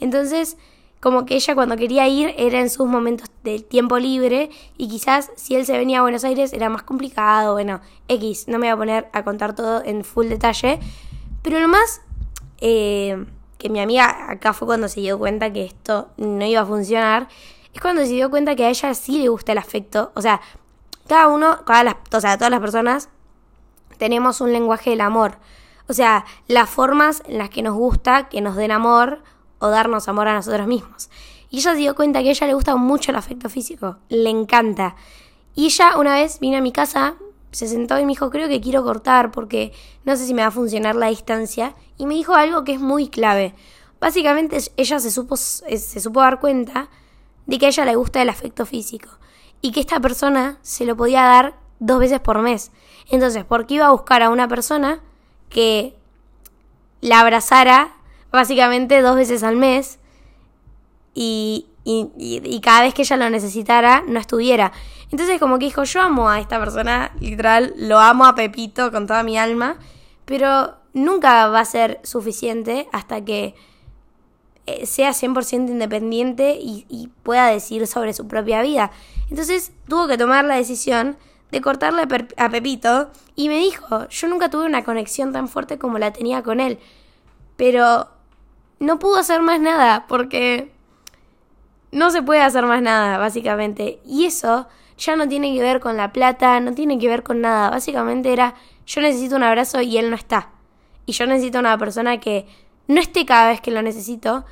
Entonces 0.00 0.56
como 1.00 1.26
que 1.26 1.36
ella 1.36 1.54
cuando 1.54 1.76
quería 1.76 2.08
ir 2.08 2.34
era 2.36 2.60
en 2.60 2.70
sus 2.70 2.86
momentos 2.86 3.30
de 3.44 3.60
tiempo 3.60 3.98
libre 3.98 4.50
y 4.76 4.88
quizás 4.88 5.30
si 5.36 5.54
él 5.54 5.64
se 5.64 5.78
venía 5.78 6.00
a 6.00 6.02
Buenos 6.02 6.24
Aires 6.24 6.52
era 6.52 6.68
más 6.68 6.82
complicado, 6.82 7.52
bueno, 7.52 7.80
X, 8.08 8.48
no 8.48 8.58
me 8.58 8.66
voy 8.66 8.68
a 8.68 8.76
poner 8.76 9.08
a 9.12 9.24
contar 9.24 9.54
todo 9.54 9.82
en 9.84 10.02
full 10.02 10.26
detalle, 10.26 10.80
pero 11.42 11.60
lo 11.60 11.68
más 11.68 12.00
eh, 12.60 13.24
que 13.58 13.68
mi 13.68 13.80
amiga 13.80 14.30
acá 14.30 14.52
fue 14.52 14.66
cuando 14.66 14.88
se 14.88 15.00
dio 15.00 15.18
cuenta 15.18 15.52
que 15.52 15.64
esto 15.64 16.08
no 16.16 16.44
iba 16.44 16.60
a 16.60 16.66
funcionar, 16.66 17.28
es 17.72 17.80
cuando 17.80 18.02
se 18.02 18.08
dio 18.08 18.30
cuenta 18.30 18.56
que 18.56 18.64
a 18.64 18.70
ella 18.70 18.94
sí 18.94 19.18
le 19.18 19.28
gusta 19.28 19.52
el 19.52 19.58
afecto, 19.58 20.12
o 20.14 20.22
sea, 20.22 20.40
cada 21.06 21.28
uno, 21.28 21.64
cada 21.64 21.84
las, 21.84 21.96
o 22.12 22.20
sea, 22.20 22.36
todas 22.36 22.50
las 22.50 22.60
personas 22.60 23.08
tenemos 23.98 24.40
un 24.40 24.52
lenguaje 24.52 24.90
del 24.90 25.00
amor, 25.00 25.38
o 25.88 25.92
sea, 25.92 26.24
las 26.46 26.68
formas 26.68 27.22
en 27.26 27.38
las 27.38 27.50
que 27.50 27.62
nos 27.62 27.74
gusta 27.74 28.28
que 28.28 28.40
nos 28.40 28.56
den 28.56 28.70
amor, 28.72 29.22
o 29.58 29.68
darnos 29.68 30.08
amor 30.08 30.28
a 30.28 30.34
nosotros 30.34 30.66
mismos. 30.66 31.10
Y 31.50 31.58
ella 31.58 31.72
se 31.72 31.78
dio 31.78 31.94
cuenta 31.94 32.22
que 32.22 32.28
a 32.28 32.32
ella 32.32 32.46
le 32.46 32.54
gusta 32.54 32.76
mucho 32.76 33.10
el 33.10 33.16
afecto 33.16 33.48
físico, 33.48 33.96
le 34.08 34.30
encanta. 34.30 34.96
Y 35.54 35.66
ella 35.66 35.96
una 35.96 36.14
vez 36.14 36.40
vino 36.40 36.58
a 36.58 36.60
mi 36.60 36.72
casa, 36.72 37.14
se 37.50 37.68
sentó 37.68 37.98
y 37.98 38.04
me 38.04 38.12
dijo, 38.12 38.30
creo 38.30 38.48
que 38.48 38.60
quiero 38.60 38.82
cortar 38.82 39.30
porque 39.30 39.72
no 40.04 40.16
sé 40.16 40.26
si 40.26 40.34
me 40.34 40.42
va 40.42 40.48
a 40.48 40.52
funcionar 40.52 40.96
la 40.96 41.08
distancia. 41.08 41.74
Y 41.96 42.06
me 42.06 42.14
dijo 42.14 42.34
algo 42.34 42.64
que 42.64 42.74
es 42.74 42.80
muy 42.80 43.08
clave. 43.08 43.54
Básicamente 44.00 44.58
ella 44.76 45.00
se 45.00 45.10
supo, 45.10 45.36
se 45.36 46.00
supo 46.00 46.20
dar 46.20 46.40
cuenta 46.40 46.88
de 47.46 47.58
que 47.58 47.66
a 47.66 47.68
ella 47.68 47.84
le 47.84 47.96
gusta 47.96 48.22
el 48.22 48.28
afecto 48.28 48.66
físico. 48.66 49.08
Y 49.60 49.72
que 49.72 49.80
esta 49.80 50.00
persona 50.00 50.58
se 50.62 50.84
lo 50.84 50.96
podía 50.96 51.22
dar 51.22 51.58
dos 51.80 51.98
veces 51.98 52.20
por 52.20 52.40
mes. 52.42 52.70
Entonces, 53.10 53.44
¿por 53.44 53.66
qué 53.66 53.74
iba 53.74 53.86
a 53.86 53.92
buscar 53.92 54.22
a 54.22 54.30
una 54.30 54.46
persona 54.46 55.00
que 55.48 55.96
la 57.00 57.20
abrazara 57.20 57.96
básicamente 58.30 59.00
dos 59.00 59.16
veces 59.16 59.42
al 59.42 59.56
mes 59.56 59.98
y, 61.14 61.66
y, 61.90 62.60
cada 62.60 62.82
vez 62.82 62.92
que 62.92 63.02
ella 63.02 63.16
lo 63.16 63.30
necesitara 63.30 64.02
no 64.06 64.20
estuviera. 64.20 64.72
Entonces 65.10 65.40
como 65.40 65.58
que 65.58 65.66
dijo, 65.66 65.84
yo 65.84 66.02
amo 66.02 66.28
a 66.28 66.38
esta 66.38 66.58
persona, 66.58 67.12
literal, 67.18 67.72
lo 67.78 67.98
amo 67.98 68.26
a 68.26 68.34
Pepito 68.34 68.92
con 68.92 69.06
toda 69.06 69.22
mi 69.22 69.38
alma, 69.38 69.78
pero 70.26 70.74
nunca 70.92 71.48
va 71.48 71.60
a 71.60 71.64
ser 71.64 72.00
suficiente 72.02 72.88
hasta 72.92 73.24
que 73.24 73.54
eh, 74.66 74.84
sea 74.84 75.12
100% 75.12 75.70
independiente 75.70 76.58
y, 76.60 76.84
y, 76.90 77.08
pueda 77.22 77.46
decir 77.46 77.86
sobre 77.86 78.12
su 78.12 78.28
propia 78.28 78.60
vida. 78.60 78.90
Entonces 79.30 79.72
tuvo 79.88 80.08
que 80.08 80.18
tomar 80.18 80.44
la 80.44 80.56
decisión 80.56 81.16
de 81.50 81.62
cortarle 81.62 82.02
a 82.36 82.50
Pepito 82.50 83.10
y 83.34 83.48
me 83.48 83.56
dijo, 83.56 84.06
yo 84.10 84.28
nunca 84.28 84.50
tuve 84.50 84.66
una 84.66 84.84
conexión 84.84 85.32
tan 85.32 85.48
fuerte 85.48 85.78
como 85.78 85.98
la 85.98 86.12
tenía 86.12 86.42
con 86.42 86.60
él, 86.60 86.78
pero 87.56 88.08
no 88.78 88.98
pudo 88.98 89.16
hacer 89.16 89.40
más 89.40 89.58
nada 89.58 90.04
porque 90.06 90.70
no 91.92 92.10
se 92.10 92.22
puede 92.22 92.42
hacer 92.42 92.64
más 92.66 92.82
nada, 92.82 93.18
básicamente. 93.18 94.00
Y 94.04 94.24
eso 94.24 94.68
ya 94.96 95.16
no 95.16 95.28
tiene 95.28 95.54
que 95.54 95.60
ver 95.60 95.80
con 95.80 95.96
la 95.96 96.12
plata, 96.12 96.60
no 96.60 96.74
tiene 96.74 96.98
que 96.98 97.08
ver 97.08 97.22
con 97.22 97.40
nada. 97.40 97.70
Básicamente 97.70 98.32
era, 98.32 98.54
yo 98.86 99.00
necesito 99.00 99.36
un 99.36 99.44
abrazo 99.44 99.80
y 99.80 99.98
él 99.98 100.10
no 100.10 100.16
está. 100.16 100.50
Y 101.06 101.12
yo 101.12 101.26
necesito 101.26 101.58
una 101.58 101.78
persona 101.78 102.20
que 102.20 102.46
no 102.86 103.00
esté 103.00 103.24
cada 103.24 103.48
vez 103.48 103.60
que 103.60 103.70
lo 103.70 103.82
necesito, 103.82 104.44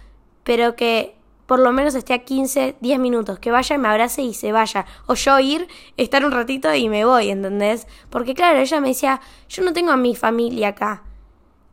pero 0.45 0.77
que 0.77 1.17
por 1.47 1.61
lo 1.61 1.73
menos 1.73 1.95
esté 1.95 2.13
a 2.13 2.25
15, 2.25 2.77
10 2.81 2.99
minutos, 2.99 3.39
que 3.39 3.51
vaya, 3.51 3.79
me 3.79 3.89
abrace 3.89 4.23
y 4.23 4.35
se 4.35 4.53
vaya. 4.53 4.85
O 5.07 5.15
yo 5.15 5.39
ir, 5.39 5.69
estar 5.97 6.25
un 6.25 6.33
ratito 6.33 6.75
y 6.75 6.89
me 6.89 7.05
voy, 7.05 7.31
¿entendés? 7.31 7.87
Porque 8.11 8.35
claro, 8.35 8.59
ella 8.59 8.81
me 8.81 8.89
decía, 8.89 9.21
yo 9.49 9.63
no 9.63 9.73
tengo 9.73 9.93
a 9.93 9.97
mi 9.97 10.17
familia 10.17 10.69
acá. 10.69 11.03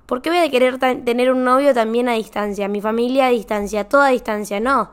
¿Por 0.06 0.22
qué 0.22 0.30
voy 0.30 0.40
a 0.40 0.50
querer 0.50 0.78
tener 0.78 1.32
un 1.32 1.44
novio 1.44 1.74
también 1.74 2.08
a 2.08 2.14
distancia? 2.14 2.68
Mi 2.68 2.82
familia 2.82 3.28
a 3.28 3.30
distancia, 3.30 3.90
toda 3.90 4.08
a 4.08 4.12
distancia, 4.12 4.60
no. 4.60 4.92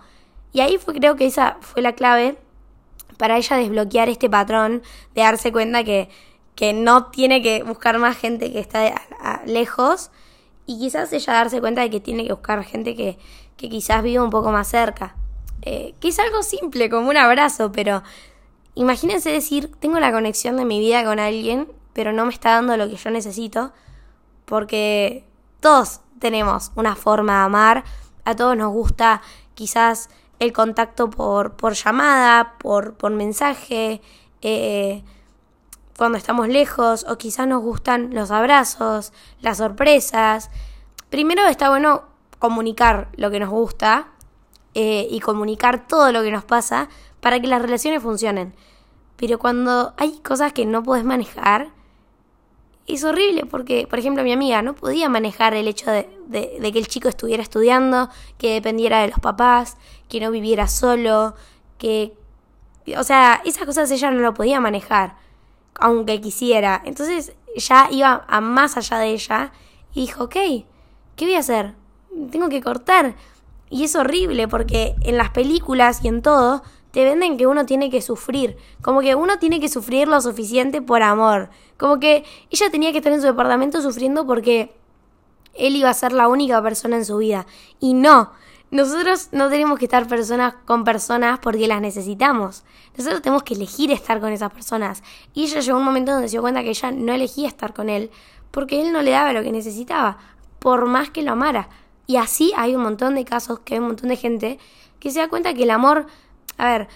Y 0.52 0.60
ahí 0.60 0.78
fue, 0.78 0.94
creo 0.94 1.16
que 1.16 1.26
esa 1.26 1.58
fue 1.60 1.82
la 1.82 1.94
clave 1.94 2.38
para 3.16 3.36
ella 3.36 3.56
desbloquear 3.56 4.08
este 4.08 4.30
patrón, 4.30 4.82
de 5.14 5.22
darse 5.22 5.52
cuenta 5.52 5.84
que, 5.84 6.08
que 6.54 6.72
no 6.72 7.06
tiene 7.06 7.42
que 7.42 7.62
buscar 7.62 7.98
más 7.98 8.16
gente 8.16 8.52
que 8.52 8.58
está 8.58 8.94
lejos 9.46 10.10
y 10.66 10.78
quizás 10.78 11.12
ella 11.12 11.34
darse 11.34 11.60
cuenta 11.60 11.82
de 11.82 11.90
que 11.90 12.00
tiene 12.00 12.24
que 12.26 12.32
buscar 12.32 12.64
gente 12.64 12.96
que, 12.96 13.18
que 13.56 13.68
quizás 13.68 14.02
vive 14.02 14.20
un 14.20 14.30
poco 14.30 14.52
más 14.52 14.68
cerca. 14.68 15.16
Eh, 15.62 15.94
que 16.00 16.08
es 16.08 16.18
algo 16.18 16.42
simple, 16.42 16.88
como 16.88 17.10
un 17.10 17.16
abrazo, 17.18 17.70
pero 17.70 18.02
imagínense 18.74 19.30
decir, 19.30 19.70
tengo 19.78 20.00
la 20.00 20.10
conexión 20.10 20.56
de 20.56 20.64
mi 20.64 20.78
vida 20.80 21.04
con 21.04 21.18
alguien, 21.18 21.68
pero 21.92 22.12
no 22.12 22.24
me 22.24 22.32
está 22.32 22.52
dando 22.52 22.76
lo 22.76 22.88
que 22.88 22.96
yo 22.96 23.10
necesito 23.10 23.72
porque 24.50 25.24
todos 25.60 26.00
tenemos 26.18 26.72
una 26.74 26.96
forma 26.96 27.34
de 27.38 27.44
amar, 27.44 27.84
a 28.24 28.34
todos 28.34 28.56
nos 28.56 28.72
gusta 28.72 29.22
quizás 29.54 30.08
el 30.40 30.53
contacto 30.53 31.11
por, 31.11 31.53
por 31.53 31.74
llamada, 31.74 32.55
por, 32.59 32.94
por 32.94 33.12
mensaje, 33.12 34.00
eh, 34.42 35.05
cuando 35.96 36.16
estamos 36.16 36.48
lejos, 36.48 37.05
o 37.09 37.18
quizás 37.18 37.46
nos 37.46 37.62
gustan 37.62 38.14
los 38.14 38.31
abrazos, 38.31 39.12
las 39.40 39.59
sorpresas. 39.59 40.50
Primero 41.11 41.46
está 41.46 41.68
bueno 41.68 42.05
comunicar 42.38 43.09
lo 43.16 43.31
que 43.31 43.38
nos 43.38 43.50
gusta 43.50 44.09
eh, 44.74 45.07
y 45.11 45.20
comunicar 45.20 45.87
todo 45.87 46.11
lo 46.11 46.22
que 46.22 46.31
nos 46.31 46.44
pasa 46.44 46.88
para 47.20 47.38
que 47.38 47.46
las 47.46 47.61
relaciones 47.61 48.03
funcionen. 48.03 48.55
Pero 49.16 49.38
cuando 49.38 49.92
hay 49.98 50.20
cosas 50.20 50.55
que 50.55 50.64
no 50.64 50.83
puedes 50.83 51.05
manejar, 51.05 51.68
es 52.94 53.05
horrible 53.05 53.46
porque, 53.46 53.87
por 53.88 53.98
ejemplo, 53.98 54.22
mi 54.22 54.33
amiga 54.33 54.62
no 54.62 54.74
podía 54.74 55.09
manejar 55.09 55.55
el 55.55 55.68
hecho 55.68 55.90
de, 55.90 56.09
que 56.31 56.79
el 56.79 56.88
chico 56.88 57.09
estuviera 57.09 57.42
estudiando, 57.42 58.09
que 58.38 58.55
dependiera 58.55 59.00
de 59.00 59.09
los 59.09 59.18
papás, 59.18 59.76
que 60.09 60.20
no 60.20 60.31
viviera 60.31 60.68
solo, 60.68 61.35
que... 61.79 62.14
O 62.98 63.05
sea, 63.05 63.42
esas 63.44 63.66
cosas 63.66 63.90
ella 63.90 64.11
no 64.11 64.20
lo 64.20 64.35
podía 64.35 64.61
manejar, 64.61 65.16
aunque 65.74 66.20
quisiera. 66.20 66.83
Entonces 66.85 67.35
ya 67.57 67.88
iba 67.90 68.24
a 68.26 68.40
más 68.40 68.76
allá 68.76 68.98
de 68.98 69.11
ella 69.11 69.53
y 69.92 70.03
dijo, 70.03 70.24
ok, 70.24 70.37
¿qué 71.16 71.24
voy 71.24 71.35
a 71.35 71.40
hacer? 71.40 71.74
Tengo 72.31 72.48
que 72.48 72.61
cortar. 72.61 73.14
Y 73.68 73.85
es 73.85 73.94
horrible 73.94 74.48
porque 74.48 74.96
en 75.03 75.16
las 75.16 75.31
películas 75.31 76.00
y 76.03 76.09
en 76.09 76.22
todo 76.22 76.62
te 76.90 77.05
venden 77.05 77.37
que 77.37 77.46
uno 77.46 77.66
tiene 77.66 77.90
que 77.90 78.03
sufrir, 78.03 78.57
como 78.83 79.00
que 79.00 79.14
uno 79.14 79.38
tiene 79.38 79.61
que 79.61 79.68
sufrir 79.68 80.09
lo 80.09 80.20
suficiente 80.20 80.83
por 80.83 81.03
amor, 81.03 81.50
como 81.76 82.00
que 82.00 82.24
ella 82.50 82.70
tenía 82.70 82.92
que 82.92 82.98
estar 82.98 83.12
en 83.12 83.20
su 83.20 83.26
departamento 83.26 83.81
sufriendo 83.81 84.26
porque 84.26 84.74
él 85.55 85.76
iba 85.76 85.90
a 85.90 85.94
ser 85.94 86.12
la 86.12 86.29
única 86.29 86.62
persona 86.62 86.96
en 86.96 87.05
su 87.05 87.18
vida. 87.18 87.46
Y 87.81 87.94
no, 87.94 88.33
nosotros 88.70 89.29
no 89.33 89.48
tenemos 89.48 89.79
que 89.79 89.87
estar 89.87 90.07
personas 90.07 90.55
con 90.64 90.85
personas 90.85 91.38
porque 91.40 91.66
las 91.66 91.81
necesitamos. 91.81 92.64
Nosotros 92.96 93.22
tenemos 93.22 93.42
que 93.42 93.55
elegir 93.55 93.90
estar 93.90 94.20
con 94.20 94.33
esas 94.33 94.53
personas. 94.53 95.03
Y 95.35 95.44
ella 95.44 95.61
llegó 95.61 95.79
un 95.79 95.85
momento 95.85 96.12
donde 96.12 96.29
se 96.29 96.33
dio 96.33 96.42
cuenta 96.42 96.62
que 96.62 96.70
ella 96.70 96.92
no 96.92 97.12
elegía 97.12 97.48
estar 97.48 97.74
con 97.74 97.88
él 97.88 98.11
porque 98.50 98.81
él 98.81 98.92
no 98.92 99.03
le 99.03 99.12
daba 99.12 99.33
lo 99.33 99.42
que 99.42 99.53
necesitaba, 99.53 100.18
por 100.59 100.87
más 100.87 101.11
que 101.11 101.22
lo 101.22 101.33
amara. 101.33 101.68
Y 102.07 102.16
así 102.16 102.53
hay 102.57 102.74
un 102.74 102.83
montón 102.83 103.14
de 103.14 103.24
casos 103.24 103.61
que 103.61 103.74
hay 103.74 103.81
un 103.81 103.88
montón 103.88 104.09
de 104.09 104.16
gente 104.16 104.59
que 104.98 105.11
se 105.11 105.20
da 105.20 105.29
cuenta 105.29 105.55
que 105.55 105.62
el 105.62 105.70
amor 105.70 106.07
a 106.61 106.66
ver, 106.66 106.88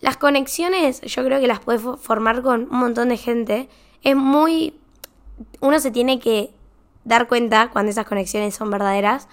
las 0.00 0.16
conexiones 0.16 1.00
yo 1.02 1.24
creo 1.24 1.40
que 1.40 1.46
las 1.46 1.60
puedes 1.60 1.82
formar 2.00 2.42
con 2.42 2.62
un 2.62 2.78
montón 2.78 3.10
de 3.10 3.16
gente. 3.16 3.68
Es 4.02 4.16
muy... 4.16 4.74
Uno 5.60 5.78
se 5.78 5.92
tiene 5.92 6.18
que 6.18 6.52
dar 7.04 7.28
cuenta 7.28 7.70
cuando 7.70 7.90
esas 7.90 8.06
conexiones 8.06 8.56
son 8.56 8.70
verdaderas. 8.70 9.28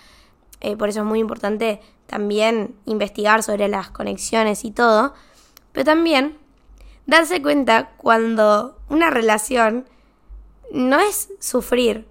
Eh, 0.62 0.78
por 0.78 0.90
eso 0.90 1.00
es 1.00 1.06
muy 1.06 1.20
importante 1.20 1.82
también 2.06 2.76
investigar 2.86 3.42
sobre 3.42 3.68
las 3.68 3.90
conexiones 3.90 4.66
y 4.66 4.72
todo. 4.72 5.16
Pero 5.72 5.84
también 5.84 6.38
darse 7.08 7.42
cuenta 7.42 7.90
cuando 7.98 8.78
una 8.88 9.10
relación 9.10 9.86
no 10.72 11.00
es 11.00 11.30
sufrir. 11.40 12.08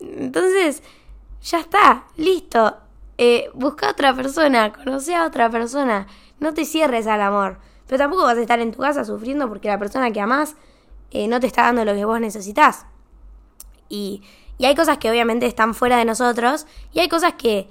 Entonces, 0.00 0.82
ya 1.42 1.60
está, 1.60 2.06
listo. 2.16 2.76
Eh, 3.18 3.50
busca 3.54 3.86
a 3.86 3.92
otra 3.92 4.14
persona, 4.14 4.72
conoce 4.72 5.14
a 5.14 5.26
otra 5.26 5.48
persona. 5.48 6.08
No 6.40 6.54
te 6.54 6.64
cierres 6.64 7.06
al 7.06 7.22
amor. 7.22 7.58
Pero 7.86 7.98
tampoco 7.98 8.24
vas 8.24 8.36
a 8.36 8.40
estar 8.40 8.58
en 8.60 8.72
tu 8.72 8.78
casa 8.78 9.04
sufriendo 9.04 9.48
porque 9.48 9.68
la 9.68 9.78
persona 9.78 10.10
que 10.10 10.20
amás 10.20 10.56
eh, 11.10 11.28
no 11.28 11.40
te 11.40 11.46
está 11.46 11.62
dando 11.62 11.84
lo 11.84 11.94
que 11.94 12.04
vos 12.04 12.20
necesitas. 12.20 12.86
Y, 13.88 14.22
y 14.58 14.66
hay 14.66 14.74
cosas 14.74 14.98
que 14.98 15.10
obviamente 15.10 15.46
están 15.46 15.74
fuera 15.74 15.96
de 15.96 16.04
nosotros 16.04 16.66
y 16.92 17.00
hay 17.00 17.08
cosas 17.08 17.34
que, 17.34 17.68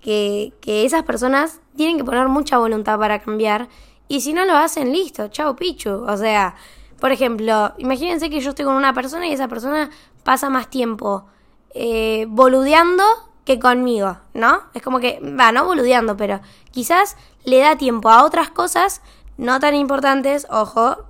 que, 0.00 0.52
que 0.60 0.84
esas 0.84 1.04
personas 1.04 1.60
tienen 1.76 1.96
que 1.96 2.04
poner 2.04 2.28
mucha 2.28 2.58
voluntad 2.58 2.98
para 2.98 3.20
cambiar. 3.20 3.68
Y 4.08 4.20
si 4.20 4.32
no 4.32 4.44
lo 4.44 4.54
hacen, 4.56 4.92
listo, 4.92 5.28
chao 5.28 5.56
pichu. 5.56 5.90
O 5.90 6.16
sea, 6.16 6.54
por 7.00 7.12
ejemplo, 7.12 7.72
imagínense 7.78 8.28
que 8.28 8.40
yo 8.40 8.50
estoy 8.50 8.64
con 8.64 8.74
una 8.74 8.92
persona 8.92 9.26
y 9.28 9.32
esa 9.32 9.48
persona 9.48 9.90
pasa 10.24 10.50
más 10.50 10.68
tiempo 10.68 11.26
eh, 11.74 12.26
boludeando 12.28 13.04
que 13.48 13.58
conmigo, 13.58 14.18
¿no? 14.34 14.60
Es 14.74 14.82
como 14.82 15.00
que, 15.00 15.20
va, 15.20 15.52
no 15.52 15.64
boludeando, 15.64 16.18
pero 16.18 16.42
quizás 16.70 17.16
le 17.44 17.60
da 17.60 17.78
tiempo 17.78 18.10
a 18.10 18.24
otras 18.24 18.50
cosas 18.50 19.00
no 19.38 19.58
tan 19.58 19.74
importantes, 19.74 20.46
ojo, 20.50 21.06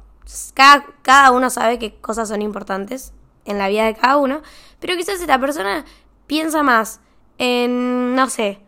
cada, 0.54 0.86
cada 1.02 1.32
uno 1.32 1.50
sabe 1.50 1.80
qué 1.80 1.96
cosas 1.96 2.28
son 2.28 2.40
importantes 2.40 3.12
en 3.44 3.58
la 3.58 3.66
vida 3.66 3.86
de 3.86 3.96
cada 3.96 4.18
uno, 4.18 4.40
pero 4.78 4.96
quizás 4.96 5.20
esta 5.20 5.40
persona 5.40 5.84
piensa 6.28 6.62
más 6.62 7.00
en, 7.38 8.14
no 8.14 8.30
sé, 8.30 8.60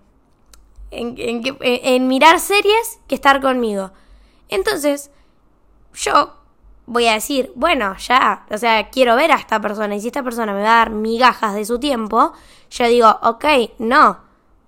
en, 0.90 1.14
en 1.16 2.08
mirar 2.08 2.40
series 2.40 2.98
que 3.06 3.14
estar 3.14 3.40
conmigo. 3.40 3.92
Entonces, 4.48 5.12
yo 5.94 6.39
voy 6.90 7.06
a 7.06 7.12
decir, 7.12 7.52
bueno, 7.54 7.96
ya, 7.98 8.44
o 8.50 8.58
sea, 8.58 8.90
quiero 8.90 9.14
ver 9.14 9.30
a 9.30 9.36
esta 9.36 9.60
persona 9.60 9.94
y 9.94 10.00
si 10.00 10.08
esta 10.08 10.24
persona 10.24 10.52
me 10.52 10.60
va 10.60 10.72
a 10.72 10.76
dar 10.78 10.90
migajas 10.90 11.54
de 11.54 11.64
su 11.64 11.78
tiempo, 11.78 12.32
yo 12.68 12.88
digo, 12.88 13.16
ok, 13.22 13.44
no, 13.78 14.18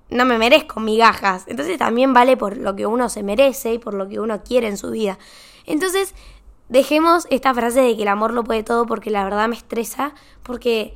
no 0.08 0.24
me 0.24 0.38
merezco 0.38 0.78
migajas. 0.78 1.42
Entonces 1.48 1.78
también 1.78 2.14
vale 2.14 2.36
por 2.36 2.56
lo 2.56 2.76
que 2.76 2.86
uno 2.86 3.08
se 3.08 3.24
merece 3.24 3.74
y 3.74 3.78
por 3.80 3.94
lo 3.94 4.08
que 4.08 4.20
uno 4.20 4.44
quiere 4.44 4.68
en 4.68 4.76
su 4.76 4.92
vida. 4.92 5.18
Entonces, 5.66 6.14
dejemos 6.68 7.26
esta 7.28 7.52
frase 7.54 7.80
de 7.80 7.96
que 7.96 8.02
el 8.02 8.08
amor 8.08 8.32
lo 8.32 8.44
puede 8.44 8.62
todo 8.62 8.86
porque 8.86 9.10
la 9.10 9.24
verdad 9.24 9.48
me 9.48 9.56
estresa, 9.56 10.14
porque 10.44 10.94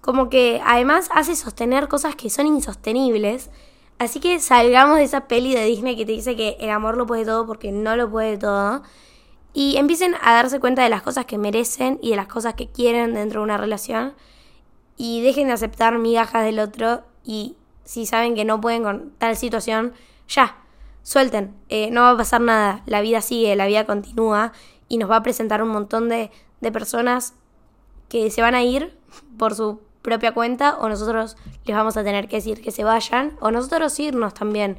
como 0.00 0.28
que 0.28 0.62
además 0.64 1.08
hace 1.12 1.34
sostener 1.34 1.88
cosas 1.88 2.14
que 2.14 2.30
son 2.30 2.46
insostenibles. 2.46 3.50
Así 3.98 4.20
que 4.20 4.38
salgamos 4.38 4.98
de 4.98 5.02
esa 5.04 5.26
peli 5.26 5.52
de 5.52 5.64
Disney 5.64 5.96
que 5.96 6.06
te 6.06 6.12
dice 6.12 6.36
que 6.36 6.56
el 6.60 6.70
amor 6.70 6.96
lo 6.96 7.06
puede 7.06 7.24
todo 7.24 7.44
porque 7.44 7.72
no 7.72 7.96
lo 7.96 8.08
puede 8.08 8.38
todo 8.38 8.84
y 9.54 9.76
empiecen 9.76 10.16
a 10.20 10.34
darse 10.34 10.58
cuenta 10.60 10.82
de 10.82 10.88
las 10.90 11.02
cosas 11.02 11.24
que 11.24 11.38
merecen 11.38 11.98
y 12.02 12.10
de 12.10 12.16
las 12.16 12.26
cosas 12.26 12.54
que 12.54 12.66
quieren 12.66 13.14
dentro 13.14 13.40
de 13.40 13.44
una 13.44 13.56
relación 13.56 14.14
y 14.96 15.22
dejen 15.22 15.46
de 15.46 15.54
aceptar 15.54 15.96
migajas 15.98 16.44
del 16.44 16.58
otro 16.58 17.04
y 17.24 17.56
si 17.84 18.04
saben 18.04 18.34
que 18.34 18.44
no 18.44 18.60
pueden 18.60 18.82
con 18.82 19.12
tal 19.18 19.36
situación, 19.36 19.92
ya, 20.28 20.56
suelten, 21.02 21.54
eh, 21.68 21.90
no 21.90 22.02
va 22.02 22.10
a 22.10 22.16
pasar 22.16 22.40
nada, 22.40 22.82
la 22.86 23.00
vida 23.00 23.20
sigue, 23.20 23.54
la 23.54 23.66
vida 23.66 23.86
continúa 23.86 24.52
y 24.88 24.98
nos 24.98 25.08
va 25.08 25.16
a 25.16 25.22
presentar 25.22 25.62
un 25.62 25.68
montón 25.68 26.08
de, 26.08 26.30
de 26.60 26.72
personas 26.72 27.34
que 28.08 28.30
se 28.30 28.42
van 28.42 28.54
a 28.54 28.62
ir 28.64 28.98
por 29.38 29.54
su 29.54 29.80
propia 30.02 30.34
cuenta 30.34 30.78
o 30.78 30.88
nosotros 30.88 31.36
les 31.64 31.76
vamos 31.76 31.96
a 31.96 32.04
tener 32.04 32.28
que 32.28 32.36
decir 32.36 32.60
que 32.60 32.72
se 32.72 32.84
vayan 32.84 33.36
o 33.40 33.50
nosotros 33.50 33.98
irnos 34.00 34.34
también. 34.34 34.78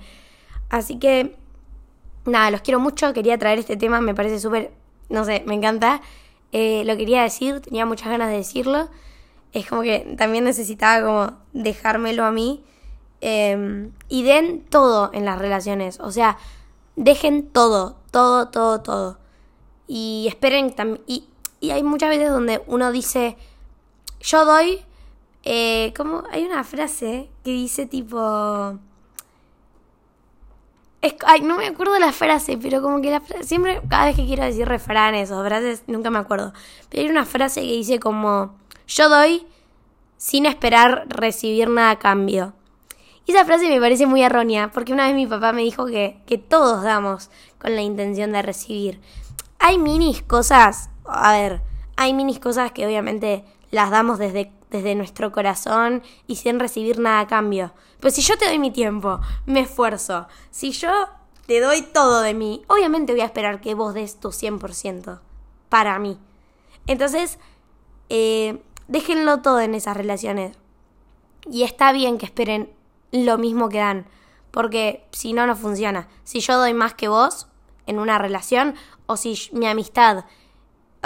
Así 0.69 0.99
que 0.99 1.37
nada, 2.25 2.51
los 2.51 2.61
quiero 2.61 2.79
mucho, 2.79 3.13
quería 3.13 3.37
traer 3.37 3.59
este 3.59 3.77
tema, 3.77 4.01
me 4.01 4.13
parece 4.15 4.39
súper, 4.39 4.71
no 5.09 5.25
sé, 5.25 5.43
me 5.45 5.53
encanta. 5.53 6.01
Eh, 6.51 6.83
lo 6.85 6.95
quería 6.97 7.23
decir, 7.23 7.59
tenía 7.61 7.85
muchas 7.85 8.09
ganas 8.09 8.29
de 8.29 8.37
decirlo. 8.37 8.89
Es 9.53 9.67
como 9.67 9.81
que 9.81 10.15
también 10.17 10.43
necesitaba 10.43 11.05
como 11.05 11.37
dejármelo 11.53 12.25
a 12.25 12.31
mí. 12.31 12.63
Em, 13.21 13.91
y 14.09 14.23
den 14.23 14.65
todo 14.69 15.09
en 15.13 15.25
las 15.25 15.39
relaciones, 15.39 15.99
o 15.99 16.11
sea, 16.11 16.37
dejen 16.95 17.47
todo, 17.47 17.97
todo, 18.11 18.49
todo, 18.49 18.81
todo. 18.81 19.17
Y 19.87 20.25
esperen 20.27 20.75
también... 20.75 21.01
Y, 21.07 21.25
y 21.59 21.71
hay 21.71 21.83
muchas 21.83 22.09
veces 22.09 22.29
donde 22.29 22.61
uno 22.67 22.91
dice, 22.91 23.37
yo 24.19 24.45
doy... 24.45 24.81
Eh, 25.47 25.93
como 25.95 26.23
hay 26.31 26.43
una 26.43 26.63
frase 26.63 27.29
que 27.43 27.51
dice 27.51 27.85
tipo 27.85 28.79
no 31.41 31.57
me 31.57 31.67
acuerdo 31.67 31.97
la 31.99 32.11
frase, 32.11 32.57
pero 32.57 32.81
como 32.81 33.01
que 33.01 33.11
la 33.11 33.21
siempre, 33.41 33.81
cada 33.89 34.05
vez 34.05 34.15
que 34.15 34.25
quiero 34.25 34.43
decir 34.43 34.67
refranes 34.67 35.31
o 35.31 35.43
frases, 35.43 35.83
nunca 35.87 36.09
me 36.09 36.19
acuerdo. 36.19 36.53
Pero 36.89 37.03
hay 37.03 37.09
una 37.09 37.25
frase 37.25 37.61
que 37.61 37.71
dice 37.71 37.99
como, 37.99 38.55
yo 38.87 39.09
doy 39.09 39.45
sin 40.17 40.45
esperar 40.45 41.05
recibir 41.07 41.69
nada 41.69 41.91
a 41.91 41.99
cambio. 41.99 42.53
Y 43.25 43.31
esa 43.31 43.45
frase 43.45 43.67
me 43.67 43.79
parece 43.79 44.05
muy 44.05 44.21
errónea, 44.21 44.71
porque 44.71 44.93
una 44.93 45.07
vez 45.07 45.15
mi 45.15 45.25
papá 45.25 45.51
me 45.51 45.63
dijo 45.63 45.85
que, 45.85 46.21
que 46.27 46.37
todos 46.37 46.83
damos 46.83 47.31
con 47.57 47.75
la 47.75 47.81
intención 47.81 48.31
de 48.31 48.41
recibir. 48.41 48.99
Hay 49.59 49.79
minis 49.79 50.21
cosas, 50.21 50.89
a 51.05 51.31
ver, 51.33 51.61
hay 51.95 52.13
minis 52.13 52.39
cosas 52.39 52.71
que 52.71 52.85
obviamente 52.85 53.45
las 53.71 53.91
damos 53.91 54.19
desde 54.19 54.51
desde 54.75 54.95
nuestro 54.95 55.31
corazón 55.31 56.03
y 56.27 56.35
sin 56.35 56.59
recibir 56.59 56.99
nada 56.99 57.21
a 57.21 57.27
cambio. 57.27 57.73
Pues 57.99 58.15
si 58.15 58.21
yo 58.21 58.37
te 58.37 58.45
doy 58.45 58.59
mi 58.59 58.71
tiempo, 58.71 59.19
me 59.45 59.61
esfuerzo, 59.61 60.27
si 60.51 60.71
yo 60.71 60.91
te 61.45 61.59
doy 61.61 61.81
todo 61.81 62.21
de 62.21 62.33
mí, 62.33 62.63
obviamente 62.67 63.13
voy 63.13 63.21
a 63.21 63.25
esperar 63.25 63.61
que 63.61 63.73
vos 63.73 63.93
des 63.93 64.19
tu 64.19 64.29
100% 64.29 65.19
para 65.69 65.97
mí. 65.99 66.17
Entonces, 66.87 67.39
eh, 68.09 68.61
déjenlo 68.87 69.41
todo 69.41 69.59
en 69.61 69.75
esas 69.75 69.95
relaciones. 69.95 70.57
Y 71.49 71.63
está 71.63 71.91
bien 71.91 72.17
que 72.17 72.25
esperen 72.25 72.71
lo 73.11 73.37
mismo 73.37 73.69
que 73.69 73.77
dan, 73.77 74.07
porque 74.51 75.07
si 75.11 75.33
no, 75.33 75.45
no 75.45 75.55
funciona. 75.55 76.07
Si 76.23 76.39
yo 76.39 76.57
doy 76.57 76.73
más 76.73 76.95
que 76.95 77.07
vos 77.07 77.47
en 77.85 77.99
una 77.99 78.17
relación, 78.17 78.75
o 79.05 79.15
si 79.15 79.37
mi 79.53 79.67
amistad, 79.67 80.25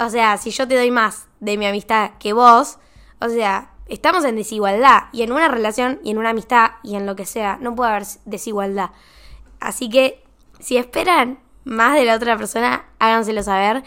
o 0.00 0.08
sea, 0.08 0.36
si 0.38 0.50
yo 0.50 0.66
te 0.66 0.76
doy 0.76 0.90
más 0.90 1.28
de 1.40 1.56
mi 1.56 1.66
amistad 1.66 2.12
que 2.18 2.32
vos, 2.32 2.78
o 3.20 3.28
sea, 3.28 3.70
estamos 3.86 4.24
en 4.24 4.36
desigualdad 4.36 5.04
y 5.12 5.22
en 5.22 5.32
una 5.32 5.48
relación 5.48 6.00
y 6.02 6.10
en 6.10 6.18
una 6.18 6.30
amistad 6.30 6.72
y 6.82 6.96
en 6.96 7.06
lo 7.06 7.16
que 7.16 7.26
sea, 7.26 7.58
no 7.60 7.74
puede 7.74 7.90
haber 7.90 8.06
desigualdad. 8.24 8.90
Así 9.60 9.90
que 9.90 10.22
si 10.58 10.78
esperan 10.78 11.38
más 11.64 11.94
de 11.94 12.04
la 12.04 12.14
otra 12.14 12.36
persona, 12.36 12.86
háganselo 12.98 13.42
saber, 13.42 13.82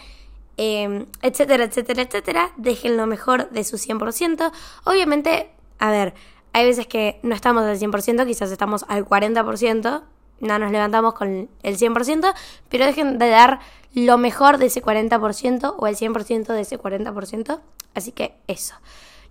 em, 0.56 1.06
etcétera, 1.22 1.64
etcétera, 1.64 2.02
etcétera. 2.02 2.52
Dejen 2.56 2.96
lo 2.96 3.06
mejor 3.06 3.50
de 3.50 3.64
su 3.64 3.76
100%. 3.76 4.52
Obviamente, 4.84 5.50
a 5.80 5.90
ver, 5.90 6.14
hay 6.52 6.64
veces 6.66 6.86
que 6.86 7.18
no 7.22 7.34
estamos 7.34 7.64
al 7.64 7.76
100%, 7.76 8.24
quizás 8.24 8.52
estamos 8.52 8.84
al 8.88 9.04
40%, 9.04 10.04
no 10.40 10.58
nos 10.58 10.70
levantamos 10.70 11.14
con 11.14 11.48
el 11.62 11.76
100%, 11.76 12.32
pero 12.68 12.86
dejen 12.86 13.18
de 13.18 13.28
dar 13.28 13.60
lo 13.94 14.18
mejor 14.18 14.58
de 14.58 14.66
ese 14.66 14.82
40% 14.82 15.74
o 15.78 15.86
el 15.86 15.96
100% 15.96 16.46
de 16.46 16.60
ese 16.60 16.78
40%. 16.78 17.60
Así 17.94 18.12
que 18.12 18.34
eso. 18.48 18.74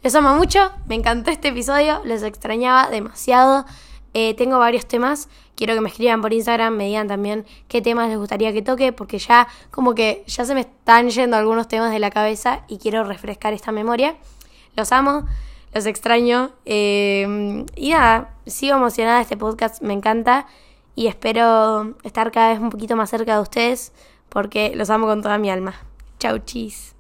Les 0.02 0.16
amo 0.16 0.36
mucho, 0.36 0.72
me 0.88 0.96
encantó 0.96 1.32
este 1.32 1.50
episodio, 1.50 2.02
les 2.06 2.24
extrañaba 2.24 2.90
demasiado. 2.90 3.66
Eh, 4.14 4.36
tengo 4.36 4.60
varios 4.60 4.86
temas, 4.86 5.28
quiero 5.56 5.74
que 5.74 5.82
me 5.82 5.90
escriban 5.90 6.22
por 6.22 6.34
Instagram, 6.34 6.76
me 6.76 6.86
digan 6.86 7.08
también 7.08 7.46
qué 7.68 7.82
temas 7.82 8.10
les 8.10 8.18
gustaría 8.18 8.54
que 8.54 8.62
toque, 8.62 8.94
porque 8.94 9.18
ya 9.18 9.48
como 9.72 9.96
que 9.96 10.24
ya 10.28 10.46
se 10.46 10.54
me 10.54 10.62
están 10.62 11.10
yendo 11.10 11.36
algunos 11.36 11.68
temas 11.68 11.92
de 11.92 12.00
la 12.00 12.12
cabeza 12.12 12.64
y 12.68 12.78
quiero 12.78 13.04
refrescar 13.04 13.54
esta 13.54 13.72
memoria. 13.72 14.16
Los 14.76 14.92
amo, 14.92 15.26
los 15.74 15.86
extraño 15.86 16.52
eh, 16.66 17.66
y 17.76 17.92
nada, 17.92 18.36
sigo 18.46 18.78
emocionada 18.78 19.22
este 19.22 19.36
podcast, 19.36 19.82
me 19.82 19.94
encanta 19.94 20.48
y 20.96 21.08
espero 21.08 21.96
estar 22.04 22.32
cada 22.32 22.50
vez 22.50 22.60
un 22.60 22.70
poquito 22.70 22.96
más 22.96 23.10
cerca 23.10 23.36
de 23.36 23.42
ustedes 23.42 23.94
porque 24.34 24.74
los 24.76 24.90
amo 24.90 25.06
con 25.06 25.22
toda 25.22 25.38
mi 25.38 25.52
alma. 25.52 25.76
Chau, 26.20 26.40
chis. 26.40 26.93